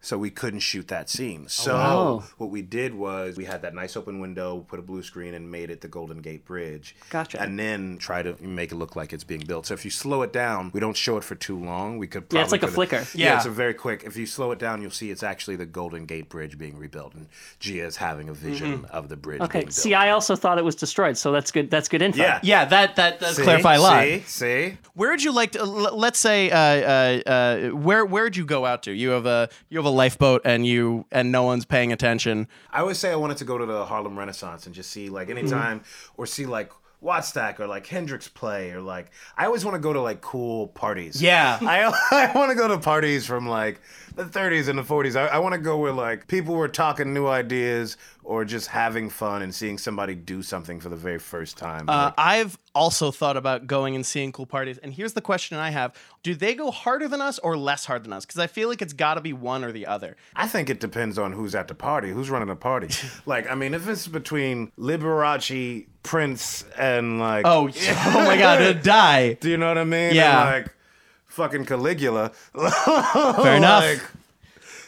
So 0.03 0.17
we 0.17 0.31
couldn't 0.31 0.61
shoot 0.61 0.89
that 0.89 1.11
scene. 1.11 1.47
So 1.49 1.75
wow. 1.75 2.25
what 2.39 2.51
we 2.51 2.63
did 2.63 2.95
was 2.95 3.37
we 3.37 3.45
had 3.45 3.63
that 3.63 3.75
nice 3.75 3.97
open 3.97 4.19
window, 4.19 4.61
put 4.67 4.79
a 4.79 4.83
blue 4.83 5.03
screen, 5.03 5.35
and 5.35 5.51
made 5.51 5.71
it 5.71 5.83
the 5.83 5.89
Golden 5.89 6.23
Gate 6.23 6.45
Bridge. 6.47 6.97
Gotcha. 7.11 7.41
And 7.41 7.59
then 7.59 7.99
try 7.99 8.23
to 8.23 8.35
make 8.43 8.73
it 8.73 8.77
look 8.77 8.97
like 8.97 9.13
it's 9.13 9.25
being 9.25 9.43
built. 9.47 9.67
So 9.67 9.75
if 9.75 9.85
you 9.85 9.91
slow 9.91 10.23
it 10.23 10.33
down, 10.33 10.71
we 10.73 10.81
don't 10.81 10.97
show 10.97 11.19
it 11.19 11.25
for 11.25 11.35
too 11.35 11.59
long. 11.63 11.99
We 11.99 12.07
could 12.07 12.29
probably 12.29 12.39
Yeah, 12.39 12.45
it's 12.45 12.53
like 12.53 12.63
a 12.63 12.69
flicker. 12.69 13.07
Yeah. 13.15 13.27
Yeah. 13.27 13.37
it's 13.37 13.47
a 13.47 13.51
very 13.51 13.75
quick. 13.75 14.05
If 14.05 14.17
you 14.17 14.25
slow 14.27 14.53
it 14.53 14.59
down, 14.59 14.81
you'll 14.81 14.91
see 14.91 15.11
it's 15.11 15.23
actually 15.23 15.57
the 15.57 15.67
Golden 15.67 16.07
Gate 16.07 16.31
Bridge 16.31 16.57
being 16.57 16.79
rebuilt, 16.79 17.15
and 17.15 17.27
Jiya 17.61 17.85
is 17.85 17.97
having 17.97 18.29
a 18.31 18.35
vision 18.35 18.87
of 18.87 19.09
the 19.11 19.17
bridge. 19.17 19.43
Okay. 19.43 19.59
being 19.61 19.65
built. 19.67 19.75
See, 19.75 19.93
I 19.95 20.11
also 20.11 20.35
thought 20.35 20.59
it 20.59 20.65
was 20.65 20.75
destroyed, 20.77 21.19
so 21.19 21.31
that's 21.31 21.51
good. 21.51 21.71
That's 21.71 21.89
good 21.89 22.01
info. 22.01 22.23
Yeah. 22.23 22.41
Yeah, 22.43 22.65
that 22.65 22.97
that 22.97 23.21
does 23.21 23.37
See? 23.37 23.43
clarify 23.43 23.75
a 23.75 23.81
lot. 23.81 24.03
See, 24.03 24.21
see. 24.27 24.79
Where 24.95 25.11
would 25.11 25.23
you 25.23 25.33
like 25.33 25.53
to? 25.53 25.61
l- 25.61 25.97
Let's 25.97 26.19
say, 26.19 26.51
uh, 26.51 26.57
uh, 26.59 27.21
uh, 27.31 27.69
where 27.77 28.07
where'd 28.07 28.37
you 28.37 28.47
go 28.47 28.65
out 28.65 28.85
to? 28.85 28.93
You 28.93 29.11
have 29.11 29.27
a 29.27 29.49
you 29.69 29.79
have 29.79 29.87
a 29.87 29.90
lifeboat, 29.91 30.43
and 30.45 30.67
you 30.67 31.05
and 31.11 31.31
no 31.33 31.43
one's 31.43 31.65
paying 31.65 31.93
attention. 31.93 32.49
I 32.73 32.81
always 32.81 32.99
say 32.99 33.11
I 33.13 33.17
wanted 33.17 33.37
to 33.39 33.45
go 33.45 33.59
to 33.59 33.67
the 33.67 33.85
Harlem 33.85 34.19
Renaissance 34.19 34.67
and 34.67 34.75
just 34.75 34.91
see 34.91 35.09
like 35.09 35.29
Mm-hmm. 35.29 35.39
anytime 35.39 35.83
or 36.17 36.27
see 36.27 36.47
like 36.47 36.71
Wattstax 37.03 37.59
or 37.61 37.67
like 37.67 37.87
Hendrix 37.87 38.29
play 38.29 38.73
or 38.73 38.81
like 38.83 39.11
I 39.39 39.47
always 39.47 39.65
want 39.65 39.75
to 39.75 39.79
go 39.81 39.93
to 39.93 40.01
like 40.03 40.21
cool 40.21 40.69
parties. 40.69 41.23
Yeah. 41.23 41.59
I 41.63 41.85
I 42.11 42.33
want 42.37 42.51
to 42.51 42.55
go 42.55 42.69
to 42.69 42.79
parties 42.79 43.25
from 43.27 43.49
like 43.49 43.81
the 44.17 44.25
30s 44.25 44.69
and 44.69 44.79
the 44.79 44.83
40s. 44.83 45.17
I, 45.17 45.29
I 45.29 45.39
want 45.39 45.55
to 45.55 45.61
go 45.61 45.79
where 45.79 45.93
like 45.93 46.27
people 46.29 46.55
were 46.55 46.69
talking 46.69 47.15
new 47.15 47.27
ideas 47.27 47.97
or 48.31 48.45
just 48.45 48.69
having 48.69 49.11
fun 49.11 49.43
and 49.43 49.53
seeing 49.53 49.77
somebody 49.77 50.15
do 50.15 50.41
something 50.41 50.79
for 50.79 50.89
the 50.89 50.95
very 50.95 51.19
first 51.19 51.59
time. 51.59 51.89
Uh, 51.89 52.05
Like, 52.05 52.15
I've 52.17 52.57
also 52.77 53.11
thought 53.11 53.37
about 53.37 53.67
going 53.67 53.97
and 53.97 54.07
seeing 54.07 54.31
cool 54.31 54.47
parties. 54.47 54.79
And 54.79 54.95
here's 54.95 55.15
the 55.15 55.21
question 55.21 55.59
I 55.59 55.71
have: 55.71 55.97
Do 56.23 56.37
they 56.37 56.55
go 56.55 56.71
harder 56.71 57.09
than 57.09 57.21
us 57.21 57.41
or 57.41 57.57
less 57.57 57.85
hard 57.87 58.05
than 58.05 58.13
us? 58.13 58.25
Because 58.25 58.39
I 58.39 58.47
feel 58.47 58.69
like 58.69 58.83
it's 58.83 58.93
got 58.93 59.15
to 59.15 59.21
be 59.21 59.33
one 59.33 59.65
or 59.65 59.73
the 59.73 59.85
other. 59.87 60.17
I 60.37 60.47
think 60.47 60.71
it 60.71 60.79
depends 60.79 61.19
on 61.19 61.33
who's 61.33 61.57
at 61.57 61.67
the 61.67 61.75
party, 61.75 62.11
who's 62.13 62.31
running 62.31 62.47
the 62.47 62.55
party. 62.55 62.89
like, 63.27 63.51
I 63.51 63.57
mean, 63.57 63.75
if 63.75 63.89
it's 63.89 64.07
between 64.07 64.71
Liberace, 64.79 65.87
Prince, 66.05 66.65
and 66.79 67.19
like, 67.19 67.45
Oh, 67.45 67.69
oh 67.89 68.25
my 68.25 68.37
God, 68.39 68.61
it'd 68.63 68.85
die. 68.85 69.33
do 69.35 69.51
you 69.51 69.57
know 69.57 69.67
what 69.69 69.79
I 69.79 69.83
mean? 69.85 70.15
Yeah. 70.15 70.41
And, 70.55 70.63
like, 70.65 70.75
fucking 71.27 71.65
Caligula. 71.65 72.31
Fair 72.55 73.57
enough. 73.57 73.83
Like, 73.83 74.03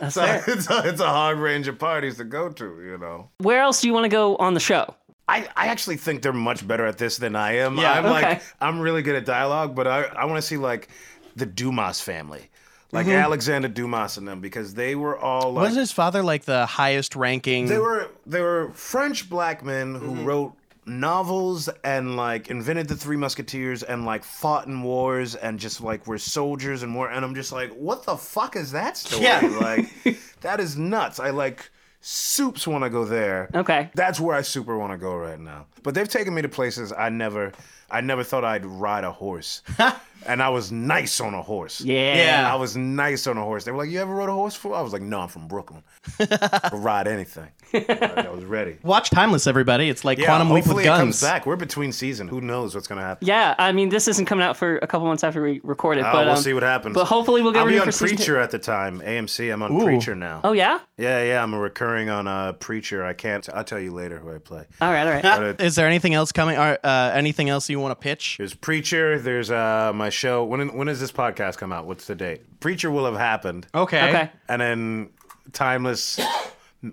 That's 0.03 0.15
so 0.15 0.23
fair. 0.27 0.45
it's, 0.49 0.69
a, 0.71 0.89
it's 0.89 1.01
a 1.01 1.09
hard 1.09 1.39
range 1.39 1.69
of 1.69 1.79
parties 1.79 2.17
to 2.19 2.25
go 2.25 2.49
to, 2.51 2.65
you 2.85 2.99
know. 2.99 3.31
Where 3.39 3.63
else 3.63 3.81
do 3.81 3.87
you 3.87 3.95
want 3.95 4.05
to 4.05 4.09
go 4.11 4.37
on 4.37 4.55
the 4.55 4.61
show? 4.61 4.95
I, 5.29 5.49
I 5.57 5.69
actually 5.69 5.97
think 5.97 6.21
they're 6.23 6.33
much 6.33 6.67
better 6.67 6.85
at 6.85 6.99
this 6.99 7.17
than 7.17 7.37
I 7.37 7.57
am. 7.59 7.79
Yeah. 7.79 7.93
I'm 7.93 8.05
Okay. 8.07 8.13
like 8.13 8.43
I'm 8.61 8.81
really 8.81 9.03
good 9.03 9.15
at 9.17 9.25
dialogue, 9.25 9.75
but 9.75 9.87
I, 9.87 10.03
I 10.03 10.25
want 10.27 10.37
to 10.39 10.43
see 10.47 10.57
like 10.57 10.89
the 11.37 11.47
Dumas 11.47 12.01
family. 12.01 12.51
Like 12.91 13.07
Mm-hmm. 13.07 13.17
Alexander 13.25 13.69
Dumas 13.69 14.19
and 14.19 14.29
them 14.29 14.41
because 14.43 14.75
they 14.75 14.95
were 14.97 15.17
all 15.17 15.53
like 15.53 15.63
Wasn't 15.63 15.81
his 15.81 15.93
father 15.93 16.23
like 16.23 16.45
the 16.45 16.67
highest 16.67 17.17
ranking? 17.17 17.67
They 17.67 17.79
were 17.79 18.09
they 18.27 18.43
were 18.43 18.71
French 18.75 19.31
black 19.31 19.65
men 19.65 19.95
who 19.95 20.09
Mm-hmm. 20.09 20.25
wrote 20.27 20.53
novels 20.87 21.68
and 21.85 22.16
like 22.16 22.49
invented 22.49 22.88
the 22.88 22.97
Three 22.97 23.16
Musketeers 23.16 23.83
and 23.83 24.05
like 24.05 24.25
fought 24.25 24.66
in 24.66 24.83
wars 24.83 25.35
and 25.35 25.59
just 25.59 25.81
like 25.81 26.07
were 26.07 26.18
soldiers 26.18 26.83
and 26.83 26.95
war. 26.95 27.11
And 27.11 27.25
I'm 27.25 27.35
just 27.35 27.53
like, 27.53 27.73
what 27.73 28.05
the 28.05 28.16
fuck 28.16 28.57
is 28.57 28.73
that 28.73 28.97
story? 28.97 29.23
Yeah. 29.25 29.40
Like 29.62 30.18
that 30.40 30.59
is 30.61 30.77
nuts. 30.77 31.21
I 31.21 31.31
like 31.31 31.71
soups 32.01 32.66
want 32.66 32.85
to 32.85 32.90
go 32.90 33.05
there. 33.05 33.49
Okay. 33.55 33.90
That's 33.95 34.18
where 34.18 34.35
I 34.37 34.42
super 34.42 34.77
want 34.77 34.92
to 34.92 34.99
go 34.99 35.16
right 35.16 35.38
now. 35.38 35.66
But 35.83 35.95
they've 35.95 36.09
taken 36.09 36.35
me 36.35 36.42
to 36.42 36.49
places 36.49 36.92
I 36.92 37.09
never 37.11 37.53
I 37.90 38.01
never 38.01 38.25
thought 38.25 38.45
I'd 38.45 38.66
ride 38.66 39.05
a 39.05 39.12
horse. 39.12 39.62
and 40.27 40.43
I 40.43 40.49
was 40.49 40.71
nice 40.73 41.21
on 41.21 41.35
a 41.35 41.43
horse. 41.43 41.81
Yeah. 41.81 42.17
Yeah. 42.17 42.53
I 42.53 42.57
was 42.57 42.77
nice 42.77 43.27
on 43.27 43.37
a 43.37 43.43
horse. 43.43 43.65
They 43.65 43.73
were 43.73 43.79
like, 43.79 43.91
"You 43.91 44.01
ever 44.01 44.15
rode 44.15 44.29
a 44.29 44.33
horse 44.33 44.55
before?" 44.55 44.75
I 44.75 44.81
was 44.83 44.93
like, 44.93 45.03
"No, 45.03 45.21
I'm 45.21 45.29
from 45.29 45.49
Brooklyn. 45.49 45.83
I'll 46.21 46.79
ride 46.79 47.09
anything." 47.09 47.49
I 47.75 48.29
was 48.31 48.45
ready. 48.45 48.77
Watch 48.83 49.09
Timeless, 49.11 49.47
everybody. 49.47 49.89
It's 49.89 50.05
like 50.05 50.19
Yeah, 50.19 50.27
Quantum 50.27 50.51
Leap 50.51 50.65
hopefully 50.65 50.83
with 50.85 50.93
it 50.93 50.97
comes 50.97 51.21
guns. 51.21 51.23
back. 51.23 51.47
We're 51.47 51.57
between 51.57 51.93
season. 51.93 52.29
Who 52.29 52.41
knows 52.43 52.75
what's 52.75 52.87
gonna 52.87 53.01
happen? 53.01 53.27
Yeah, 53.27 53.55
I 53.59 53.73
mean, 53.73 53.89
this 53.89 54.09
isn't 54.09 54.27
coming 54.27 54.45
out 54.45 54.57
for 54.59 54.77
a 54.79 54.87
couple 54.87 55.07
months 55.07 55.25
after 55.25 55.43
we 55.43 55.61
record 55.65 55.97
it, 55.99 56.03
Oh, 56.05 56.13
but 56.13 56.27
we'll 56.27 56.35
um, 56.37 56.43
see 56.43 56.53
what 56.53 56.63
happens. 56.63 56.95
But 56.95 57.07
hopefully, 57.07 57.41
we'll 57.43 57.53
get 57.53 57.61
I'll 57.63 57.69
be 57.69 57.79
on 57.79 57.87
for 57.87 57.93
season 57.93 58.09
two. 58.09 58.17
Preacher 58.17 58.39
at 58.39 58.51
the 58.51 58.59
time. 58.59 59.01
AMC. 59.01 59.51
I'm 59.53 59.63
on 59.63 59.73
Ooh. 59.73 59.85
Preacher 59.85 60.15
now. 60.15 60.41
Oh 60.45 60.53
yeah. 60.53 60.81
Yeah, 60.99 61.23
yeah. 61.25 61.43
I'm 61.43 61.55
a 61.55 61.59
recurring 61.59 62.11
on 62.11 62.29
uh, 62.29 62.53
Preacher. 62.53 63.05
I 63.05 63.15
can't. 63.15 63.49
I'll 63.55 63.65
tell 63.65 63.81
you 63.81 63.93
later 63.93 64.19
who 64.19 64.35
I 64.35 64.39
play. 64.39 64.67
All 64.81 64.93
right, 64.93 65.07
all 65.07 65.13
right. 65.15 65.23
But 65.23 65.43
it- 65.43 65.61
Is 65.73 65.75
there 65.77 65.87
anything 65.87 66.13
else 66.15 66.31
coming? 66.31 66.59
Or, 66.59 66.79
uh, 66.85 67.11
anything 67.15 67.49
else 67.49 67.71
you 67.71 67.81
want 67.81 67.93
to 67.99 68.03
pitch? 68.03 68.37
There's 68.39 68.53
Preacher. 68.55 69.19
There's 69.19 69.51
uh, 69.51 69.93
my 69.95 70.11
show. 70.12 70.44
When 70.44 70.75
when 70.77 70.87
does 70.87 71.01
this 71.01 71.12
podcast 71.12 71.59
come 71.59 71.72
out? 71.72 71.87
What's 71.87 72.07
the 72.07 72.14
date? 72.14 72.61
Preacher 72.61 72.90
will 72.90 73.05
have 73.07 73.16
happened. 73.16 73.66
Okay. 73.75 74.09
okay. 74.09 74.31
and 74.48 74.61
then 74.62 75.11
timeless 75.53 76.20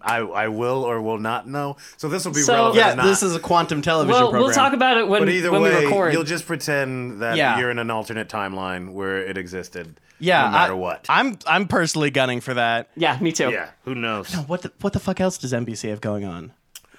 I, 0.01 0.17
I 0.17 0.47
will 0.49 0.83
or 0.83 1.01
will 1.01 1.17
not 1.17 1.47
know 1.47 1.77
so 1.97 2.09
this 2.09 2.25
will 2.25 2.33
be 2.33 2.41
So- 2.41 2.53
relevant 2.53 2.77
Yeah, 2.77 2.93
or 2.93 2.95
not. 2.97 3.05
this 3.05 3.23
is 3.23 3.35
a 3.35 3.39
quantum 3.39 3.81
television 3.81 4.11
Well, 4.13 4.29
program. 4.29 4.43
we'll 4.43 4.53
talk 4.53 4.73
about 4.73 4.97
it 4.97 5.07
when, 5.07 5.21
but 5.21 5.29
either 5.29 5.51
when 5.51 5.61
we 5.63 5.69
way 5.69 5.85
record. 5.85 6.13
you'll 6.13 6.23
just 6.23 6.45
pretend 6.45 7.21
that 7.21 7.37
Yeah. 7.37 7.57
you're 7.59 7.71
in 7.71 7.79
an 7.79 7.89
alternate 7.91 8.29
timeline 8.29 8.93
where 8.93 9.17
it 9.25 9.37
existed 9.37 9.99
yeah, 10.19 10.45
no 10.45 10.51
matter 10.51 10.73
I, 10.73 10.75
what 10.75 11.05
I'm 11.09 11.37
I'm 11.47 11.67
personally 11.67 12.11
gunning 12.11 12.41
for 12.41 12.53
that. 12.55 12.89
yeah, 12.95 13.17
me 13.19 13.31
too. 13.31 13.49
yeah 13.51 13.69
who 13.85 13.95
knows 13.95 14.33
What 14.47 14.61
the 14.63 14.71
what 14.81 14.93
the 14.93 14.99
fuck 14.99 15.19
else 15.21 15.37
does 15.37 15.53
NBC 15.53 15.89
have 15.89 16.01
going 16.01 16.25
on? 16.25 16.51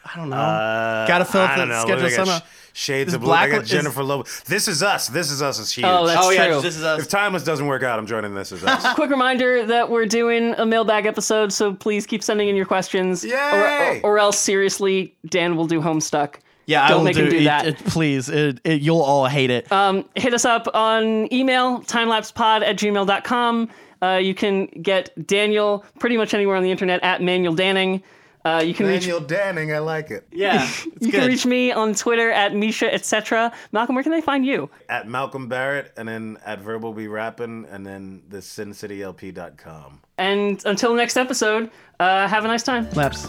I 0.03 0.17
don't 0.17 0.31
know. 0.31 0.37
uh, 0.37 1.07
Gotta 1.07 1.25
fill 1.27 1.43
up 1.43 1.51
I 1.51 1.57
don't 1.59 1.69
the 1.69 1.75
know. 1.75 1.83
schedule 1.83 2.03
They 2.09 2.17
got 2.17 2.27
somehow. 2.27 2.39
sh- 2.41 2.60
Shades 2.73 3.09
Is 3.09 3.15
of 3.15 3.21
blue. 3.21 3.29
Black- 3.31 3.49
I 3.51 3.53
got 3.53 3.63
is- 3.63 3.69
Jennifer 3.71 4.03
Lopez. 4.03 4.43
This 4.47 4.69
is 4.69 4.83
us. 4.83 5.09
This 5.09 5.31
is 5.31 5.43
us 5.43 5.59
is 5.59 5.73
huge. 5.73 5.87
Oh, 5.87 6.07
that's 6.07 6.25
oh 6.27 6.31
yeah, 6.31 6.49
true. 6.49 6.61
this 6.61 6.77
is 6.77 6.85
us. 6.85 7.01
if 7.03 7.09
Timeless 7.09 7.45
doesn't 7.45 7.67
work 7.67 7.83
out, 7.83 7.99
I'm 7.99 8.07
joining 8.07 8.35
This 8.35 8.53
Is 8.53 8.63
Us. 8.65 8.95
Quick 8.95 9.11
reminder 9.11 9.67
that 9.67 9.91
we're 9.91 10.07
doing 10.07 10.55
a 10.59 10.65
mailbag 10.67 11.07
episode, 11.07 11.53
so 11.53 11.75
please 11.75 12.07
keep 12.07 12.23
sending 12.23 12.49
in 12.49 12.57
your 12.57 12.67
questions. 12.67 13.25
Yay! 13.25 14.01
Or, 14.03 14.11
or, 14.11 14.15
or 14.15 14.19
else, 14.19 14.39
seriously, 14.39 15.15
Dan 15.29 15.57
will 15.57 15.67
do 15.67 15.81
Homestuck. 15.81 16.37
Yeah, 16.67 16.87
Don't 16.87 16.93
I 16.93 16.97
will 16.99 17.05
make 17.05 17.17
him 17.17 17.29
do 17.31 17.37
it- 17.39 17.45
that. 17.45 17.67
it- 17.67 17.79
please, 17.87 18.29
it, 18.29 18.61
it, 18.65 18.81
you'll 18.81 19.01
all 19.03 19.27
hate 19.27 19.51
it. 19.51 19.71
Um, 19.73 20.05
hit 20.15 20.33
us 20.35 20.45
up 20.45 20.69
on 20.73 21.33
email, 21.33 21.81
timelapsepod 21.81 22.63
at 22.63 22.77
gmail.com. 22.77 23.69
Uh, 24.03 24.17
you 24.23 24.35
can 24.35 24.67
get 24.83 25.11
Daniel 25.27 25.85
pretty 25.99 26.17
much 26.17 26.33
anywhere 26.33 26.57
on 26.57 26.63
the 26.63 26.71
internet 26.71 27.03
at 27.03 27.21
Manuel 27.23 27.55
Danning. 27.55 28.03
Uh, 28.45 28.63
you 28.65 28.73
can 28.73 28.87
reach 28.87 29.03
Daniel 29.03 29.21
Danning, 29.21 29.75
I 29.75 29.81
like 29.81 30.11
it. 30.11 30.27
yeah, 30.33 30.63
it's 30.65 30.87
you 31.01 31.11
good. 31.13 31.21
can 31.21 31.29
reach 31.29 31.45
me 31.45 31.73
on 31.73 31.95
Twitter 31.95 32.31
at 32.31 32.55
Misha, 32.55 32.93
etc. 32.93 33.53
Malcolm, 33.73 33.95
where 33.95 34.03
can 34.03 34.13
they 34.13 34.23
find 34.23 34.47
you? 34.47 34.71
At 34.89 35.07
Malcolm 35.09 35.47
Barrett, 35.49 35.93
and 35.99 36.09
then 36.09 36.39
at 36.47 36.61
Verbal 36.61 36.95
Be 36.95 37.07
Rapping, 37.07 37.67
and 37.71 37.87
then 37.87 38.23
the 38.31 38.39
SinCityLP.com. 38.39 40.01
And 40.19 40.63
until 40.65 40.95
next 40.95 41.17
episode, 41.19 41.71
uh, 41.99 42.27
have 42.29 42.45
a 42.45 42.49
nice 42.49 42.63
time. 42.63 42.89
Laps. 42.93 43.27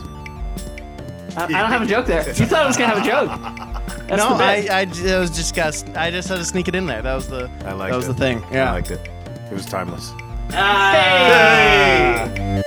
I, 1.37 1.45
I 1.45 1.47
don't 1.47 1.71
have 1.71 1.81
a 1.81 1.85
joke 1.85 2.05
there. 2.05 2.27
You 2.27 2.45
thought 2.45 2.63
I 2.63 2.67
was 2.67 2.77
gonna 2.77 2.93
have 2.93 3.05
a 3.05 3.09
joke. 3.09 3.29
That's 4.07 4.21
No, 4.21 4.37
the 4.37 4.43
I, 4.43 4.61
bit. 4.61 4.71
I, 4.71 4.85
j- 4.85 5.15
I 5.15 5.19
was 5.19 5.31
just 5.31 5.55
got. 5.55 5.97
I 5.97 6.11
just 6.11 6.27
had 6.29 6.37
to 6.37 6.45
sneak 6.45 6.67
it 6.67 6.75
in 6.75 6.85
there. 6.85 7.01
That 7.01 7.15
was 7.15 7.27
the. 7.27 7.49
I 7.65 7.73
like 7.73 7.91
That 7.91 7.97
was 7.97 8.05
it. 8.07 8.13
the 8.13 8.17
thing. 8.17 8.39
Yeah, 8.43 8.47
I 8.47 8.53
Yeah. 8.53 8.71
liked 8.73 8.91
it. 8.91 8.99
It 9.49 9.53
was 9.53 9.65
timeless. 9.65 10.11
Hey! 10.51 12.61